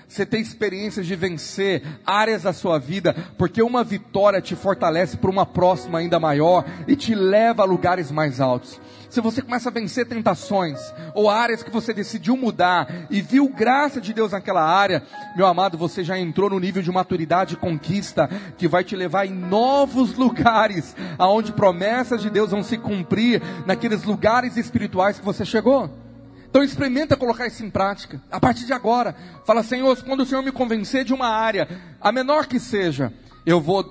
você 0.08 0.24
ter 0.24 0.38
experiências 0.38 1.06
de 1.06 1.14
vencer 1.14 1.82
áreas 2.04 2.44
da 2.44 2.52
sua 2.52 2.78
vida, 2.78 3.14
porque 3.36 3.62
uma 3.62 3.84
vitória 3.84 4.40
te 4.40 4.56
fortalece 4.56 5.18
para 5.18 5.30
uma 5.30 5.44
próxima 5.44 5.98
ainda 5.98 6.18
maior 6.18 6.64
e 6.86 6.96
te 6.96 7.14
leva 7.14 7.62
a 7.62 7.66
lugares 7.66 8.10
mais 8.10 8.40
altos. 8.40 8.80
Se 9.10 9.20
você 9.20 9.42
começa 9.42 9.68
a 9.68 9.72
vencer 9.72 10.06
tentações 10.06 10.78
ou 11.14 11.28
áreas 11.28 11.62
que 11.62 11.70
você 11.70 11.92
decidiu 11.92 12.36
mudar 12.36 13.06
e 13.10 13.20
viu 13.20 13.48
graça 13.48 14.00
de 14.00 14.12
Deus 14.12 14.32
naquela 14.32 14.62
área, 14.62 15.02
meu 15.36 15.46
amado, 15.46 15.76
você 15.76 16.02
já 16.02 16.18
entrou 16.18 16.50
no 16.50 16.60
nível 16.60 16.82
de 16.82 16.90
maturidade 16.90 17.54
e 17.54 17.58
conquista 17.58 18.28
que 18.56 18.68
vai 18.68 18.84
te 18.84 18.96
levar 18.96 19.26
em 19.26 19.32
novos 19.32 20.14
lugares, 20.14 20.96
aonde 21.18 21.52
promessas 21.52 22.22
de 22.22 22.30
Deus 22.30 22.50
vão 22.50 22.62
se 22.62 22.78
cumprir 22.78 23.42
naqueles 23.66 24.04
lugares 24.04 24.56
espirituais 24.56 25.18
que 25.18 25.24
você 25.24 25.44
chegou. 25.44 26.07
Então 26.48 26.62
experimenta 26.62 27.16
colocar 27.16 27.46
isso 27.46 27.64
em 27.64 27.70
prática. 27.70 28.20
A 28.30 28.40
partir 28.40 28.64
de 28.64 28.72
agora, 28.72 29.14
fala, 29.44 29.62
Senhor, 29.62 30.02
quando 30.02 30.20
o 30.20 30.26
Senhor 30.26 30.42
me 30.42 30.50
convencer 30.50 31.04
de 31.04 31.12
uma 31.12 31.28
área, 31.28 31.68
a 32.00 32.10
menor 32.10 32.46
que 32.46 32.58
seja, 32.58 33.12
eu 33.44 33.60
vou 33.60 33.84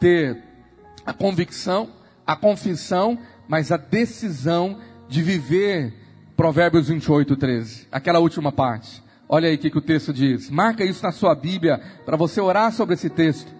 ter 0.00 0.42
a 1.04 1.12
convicção, 1.12 1.90
a 2.26 2.36
confissão, 2.36 3.18
mas 3.48 3.72
a 3.72 3.76
decisão 3.76 4.78
de 5.08 5.22
viver 5.22 5.94
Provérbios 6.36 6.88
28, 6.88 7.36
13. 7.36 7.88
Aquela 7.90 8.20
última 8.20 8.52
parte. 8.52 9.02
Olha 9.28 9.48
aí 9.48 9.56
o 9.56 9.58
que, 9.58 9.70
que 9.70 9.78
o 9.78 9.82
texto 9.82 10.12
diz. 10.12 10.48
Marca 10.48 10.84
isso 10.84 11.02
na 11.02 11.10
sua 11.10 11.34
Bíblia 11.34 11.80
para 12.06 12.16
você 12.16 12.40
orar 12.40 12.72
sobre 12.72 12.94
esse 12.94 13.10
texto. 13.10 13.52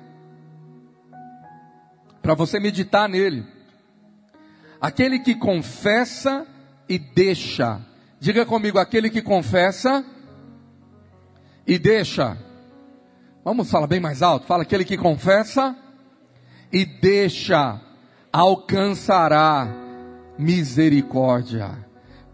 Para 2.22 2.34
você 2.34 2.60
meditar 2.60 3.08
nele. 3.08 3.44
Aquele 4.80 5.18
que 5.18 5.34
confessa 5.34 6.46
e 6.88 6.98
deixa 6.98 7.80
Diga 8.20 8.44
comigo, 8.44 8.78
aquele 8.78 9.10
que 9.10 9.22
confessa 9.22 10.04
e 11.66 11.78
deixa. 11.78 12.36
Vamos 13.44 13.70
falar 13.70 13.86
bem 13.86 14.00
mais 14.00 14.22
alto. 14.22 14.46
Fala, 14.46 14.64
aquele 14.64 14.84
que 14.84 14.96
confessa 14.96 15.76
e 16.72 16.84
deixa, 16.84 17.80
alcançará 18.32 19.68
misericórdia. 20.36 21.86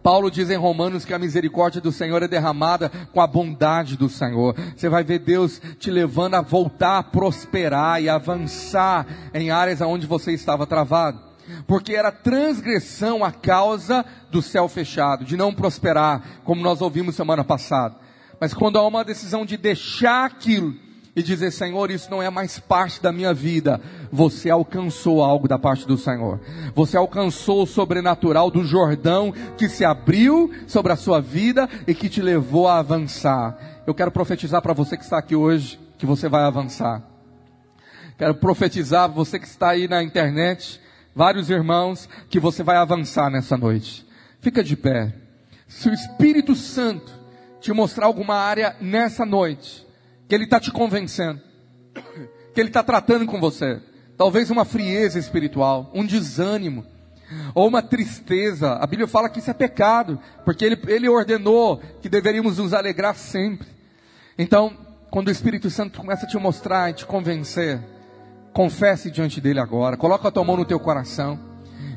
Paulo 0.02 0.30
diz 0.30 0.50
em 0.50 0.56
Romanos 0.56 1.04
que 1.04 1.14
a 1.14 1.18
misericórdia 1.18 1.80
do 1.80 1.92
Senhor 1.92 2.22
é 2.22 2.28
derramada 2.28 2.90
com 3.12 3.20
a 3.20 3.26
bondade 3.26 3.96
do 3.96 4.08
Senhor. 4.08 4.54
Você 4.76 4.88
vai 4.88 5.04
ver 5.04 5.18
Deus 5.18 5.60
te 5.78 5.90
levando 5.90 6.34
a 6.34 6.42
voltar 6.42 6.98
a 6.98 7.02
prosperar 7.02 8.02
e 8.02 8.08
avançar 8.08 9.06
em 9.32 9.50
áreas 9.50 9.80
onde 9.82 10.06
você 10.06 10.32
estava 10.32 10.66
travado 10.66 11.33
porque 11.66 11.94
era 11.94 12.10
transgressão 12.12 13.24
a 13.24 13.32
causa 13.32 14.04
do 14.30 14.42
céu 14.42 14.68
fechado, 14.68 15.24
de 15.24 15.36
não 15.36 15.54
prosperar, 15.54 16.40
como 16.44 16.62
nós 16.62 16.80
ouvimos 16.80 17.14
semana 17.14 17.44
passada. 17.44 17.96
Mas 18.40 18.52
quando 18.52 18.78
há 18.78 18.86
uma 18.86 19.04
decisão 19.04 19.46
de 19.46 19.56
deixar 19.56 20.26
aquilo 20.26 20.74
e 21.16 21.22
dizer, 21.22 21.52
Senhor, 21.52 21.90
isso 21.90 22.10
não 22.10 22.20
é 22.20 22.28
mais 22.28 22.58
parte 22.58 23.00
da 23.00 23.12
minha 23.12 23.32
vida, 23.32 23.80
você 24.10 24.50
alcançou 24.50 25.22
algo 25.22 25.46
da 25.46 25.58
parte 25.58 25.86
do 25.86 25.96
Senhor. 25.96 26.40
Você 26.74 26.96
alcançou 26.96 27.62
o 27.62 27.66
sobrenatural 27.66 28.50
do 28.50 28.64
Jordão 28.64 29.32
que 29.56 29.68
se 29.68 29.84
abriu 29.84 30.52
sobre 30.66 30.92
a 30.92 30.96
sua 30.96 31.20
vida 31.20 31.68
e 31.86 31.94
que 31.94 32.08
te 32.08 32.20
levou 32.20 32.66
a 32.66 32.78
avançar. 32.78 33.56
Eu 33.86 33.94
quero 33.94 34.10
profetizar 34.10 34.60
para 34.60 34.72
você 34.72 34.96
que 34.96 35.04
está 35.04 35.18
aqui 35.18 35.36
hoje 35.36 35.78
que 35.96 36.06
você 36.06 36.28
vai 36.28 36.42
avançar. 36.42 37.02
Quero 38.18 38.34
profetizar 38.34 39.08
para 39.08 39.16
você 39.16 39.38
que 39.38 39.46
está 39.46 39.70
aí 39.70 39.86
na 39.86 40.02
internet 40.02 40.80
vários 41.14 41.50
irmãos, 41.50 42.08
que 42.28 42.40
você 42.40 42.62
vai 42.62 42.76
avançar 42.76 43.30
nessa 43.30 43.56
noite. 43.56 44.06
Fica 44.40 44.62
de 44.62 44.76
pé. 44.76 45.14
Se 45.68 45.88
o 45.88 45.94
Espírito 45.94 46.54
Santo 46.54 47.12
te 47.60 47.72
mostrar 47.72 48.06
alguma 48.06 48.34
área 48.34 48.76
nessa 48.80 49.24
noite, 49.24 49.86
que 50.28 50.34
Ele 50.34 50.44
está 50.44 50.60
te 50.60 50.70
convencendo, 50.70 51.40
que 52.52 52.60
Ele 52.60 52.68
está 52.68 52.82
tratando 52.82 53.26
com 53.26 53.40
você, 53.40 53.80
talvez 54.16 54.50
uma 54.50 54.64
frieza 54.64 55.18
espiritual, 55.18 55.90
um 55.94 56.04
desânimo, 56.04 56.84
ou 57.54 57.68
uma 57.68 57.82
tristeza. 57.82 58.74
A 58.74 58.86
Bíblia 58.86 59.08
fala 59.08 59.28
que 59.28 59.38
isso 59.38 59.50
é 59.50 59.54
pecado, 59.54 60.20
porque 60.44 60.64
Ele, 60.64 60.78
Ele 60.86 61.08
ordenou 61.08 61.78
que 62.00 62.08
deveríamos 62.08 62.58
nos 62.58 62.72
alegrar 62.72 63.14
sempre. 63.14 63.68
Então, 64.38 64.76
quando 65.10 65.28
o 65.28 65.30
Espírito 65.30 65.70
Santo 65.70 65.98
começa 65.98 66.26
a 66.26 66.28
te 66.28 66.36
mostrar 66.36 66.90
e 66.90 66.94
te 66.94 67.06
convencer, 67.06 67.80
confesse 68.54 69.10
diante 69.10 69.40
dele 69.40 69.58
agora, 69.58 69.96
coloca 69.96 70.28
a 70.28 70.30
tua 70.30 70.44
mão 70.44 70.56
no 70.56 70.64
teu 70.64 70.78
coração. 70.78 71.38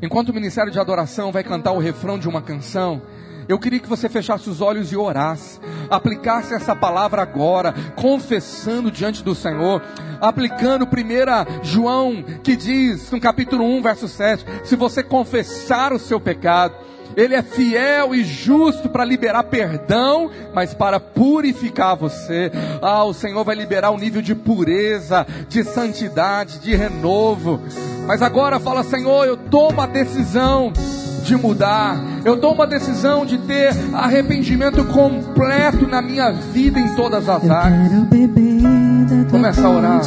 Enquanto 0.02 0.30
o 0.30 0.34
ministério 0.34 0.72
de 0.72 0.80
adoração 0.80 1.32
vai 1.32 1.44
cantar 1.44 1.72
o 1.72 1.80
refrão 1.80 2.18
de 2.18 2.28
uma 2.28 2.42
canção, 2.42 3.02
eu 3.48 3.58
queria 3.58 3.80
que 3.80 3.88
você 3.88 4.10
fechasse 4.10 4.50
os 4.50 4.60
olhos 4.60 4.92
e 4.92 4.98
orasse, 4.98 5.60
aplicasse 5.90 6.54
essa 6.54 6.76
palavra 6.76 7.22
agora, 7.22 7.74
confessando 7.96 8.92
diante 8.92 9.24
do 9.24 9.34
Senhor, 9.34 9.82
aplicando 10.20 10.86
1 10.86 11.64
João, 11.64 12.24
que 12.44 12.56
diz 12.56 13.10
no 13.12 13.22
capítulo 13.22 13.64
1, 13.64 13.82
verso 13.84 14.08
7: 14.08 14.44
se 14.66 14.76
você 14.76 15.02
confessar 15.02 15.94
o 15.94 16.00
seu 16.00 16.20
pecado, 16.20 16.76
ele 17.18 17.34
é 17.34 17.42
fiel 17.42 18.14
e 18.14 18.24
justo 18.24 18.88
para 18.88 19.04
liberar 19.04 19.42
perdão, 19.46 20.30
mas 20.54 20.76
para 20.76 21.00
purificar 21.00 21.96
você. 21.96 22.52
Ah, 22.80 23.04
o 23.04 23.14
Senhor 23.14 23.44
vai 23.44 23.56
liberar 23.56 23.90
um 23.90 23.98
nível 23.98 24.22
de 24.22 24.36
pureza, 24.36 25.26
de 25.50 25.64
santidade, 25.64 26.60
de 26.60 26.76
renovo. 26.76 27.60
Mas 28.06 28.22
agora 28.22 28.60
fala, 28.60 28.84
Senhor, 28.84 29.26
eu 29.26 29.36
tomo 29.36 29.82
a 29.82 29.88
decisão 29.88 30.72
de 31.24 31.36
mudar. 31.36 31.98
Eu 32.24 32.38
tomo 32.38 32.62
a 32.62 32.68
decisão 32.68 33.26
de 33.26 33.40
ter 33.40 33.74
arrependimento 33.96 34.86
completo 34.86 35.88
na 35.88 36.04
minha 36.04 36.32
vida 36.32 36.80
em 36.80 36.96
todas 36.96 37.28
as 37.28 37.50
áreas. 37.50 37.92
Começa 39.32 39.66
a 39.66 39.70
orar. 39.72 40.02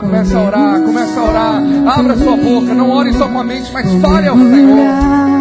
Começa 0.00 0.36
a 0.36 0.42
orar, 0.42 0.80
começa 0.82 1.20
a 1.20 1.24
orar. 1.24 1.62
Abra 1.96 2.16
sua 2.16 2.36
boca, 2.36 2.74
não 2.74 2.90
ore 2.90 3.12
só 3.12 3.28
com 3.28 3.38
a 3.38 3.44
mente, 3.44 3.72
mas 3.72 3.88
fale 4.00 4.26
ao 4.26 4.36
Senhor. 4.36 5.31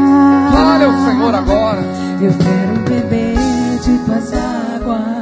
Ao 0.62 1.06
Senhor 1.06 1.34
agora. 1.34 1.82
Eu 2.22 2.32
quero 2.38 2.80
beber 2.88 3.36
de 3.84 3.98
tuas 4.06 4.32
águas. 4.32 5.21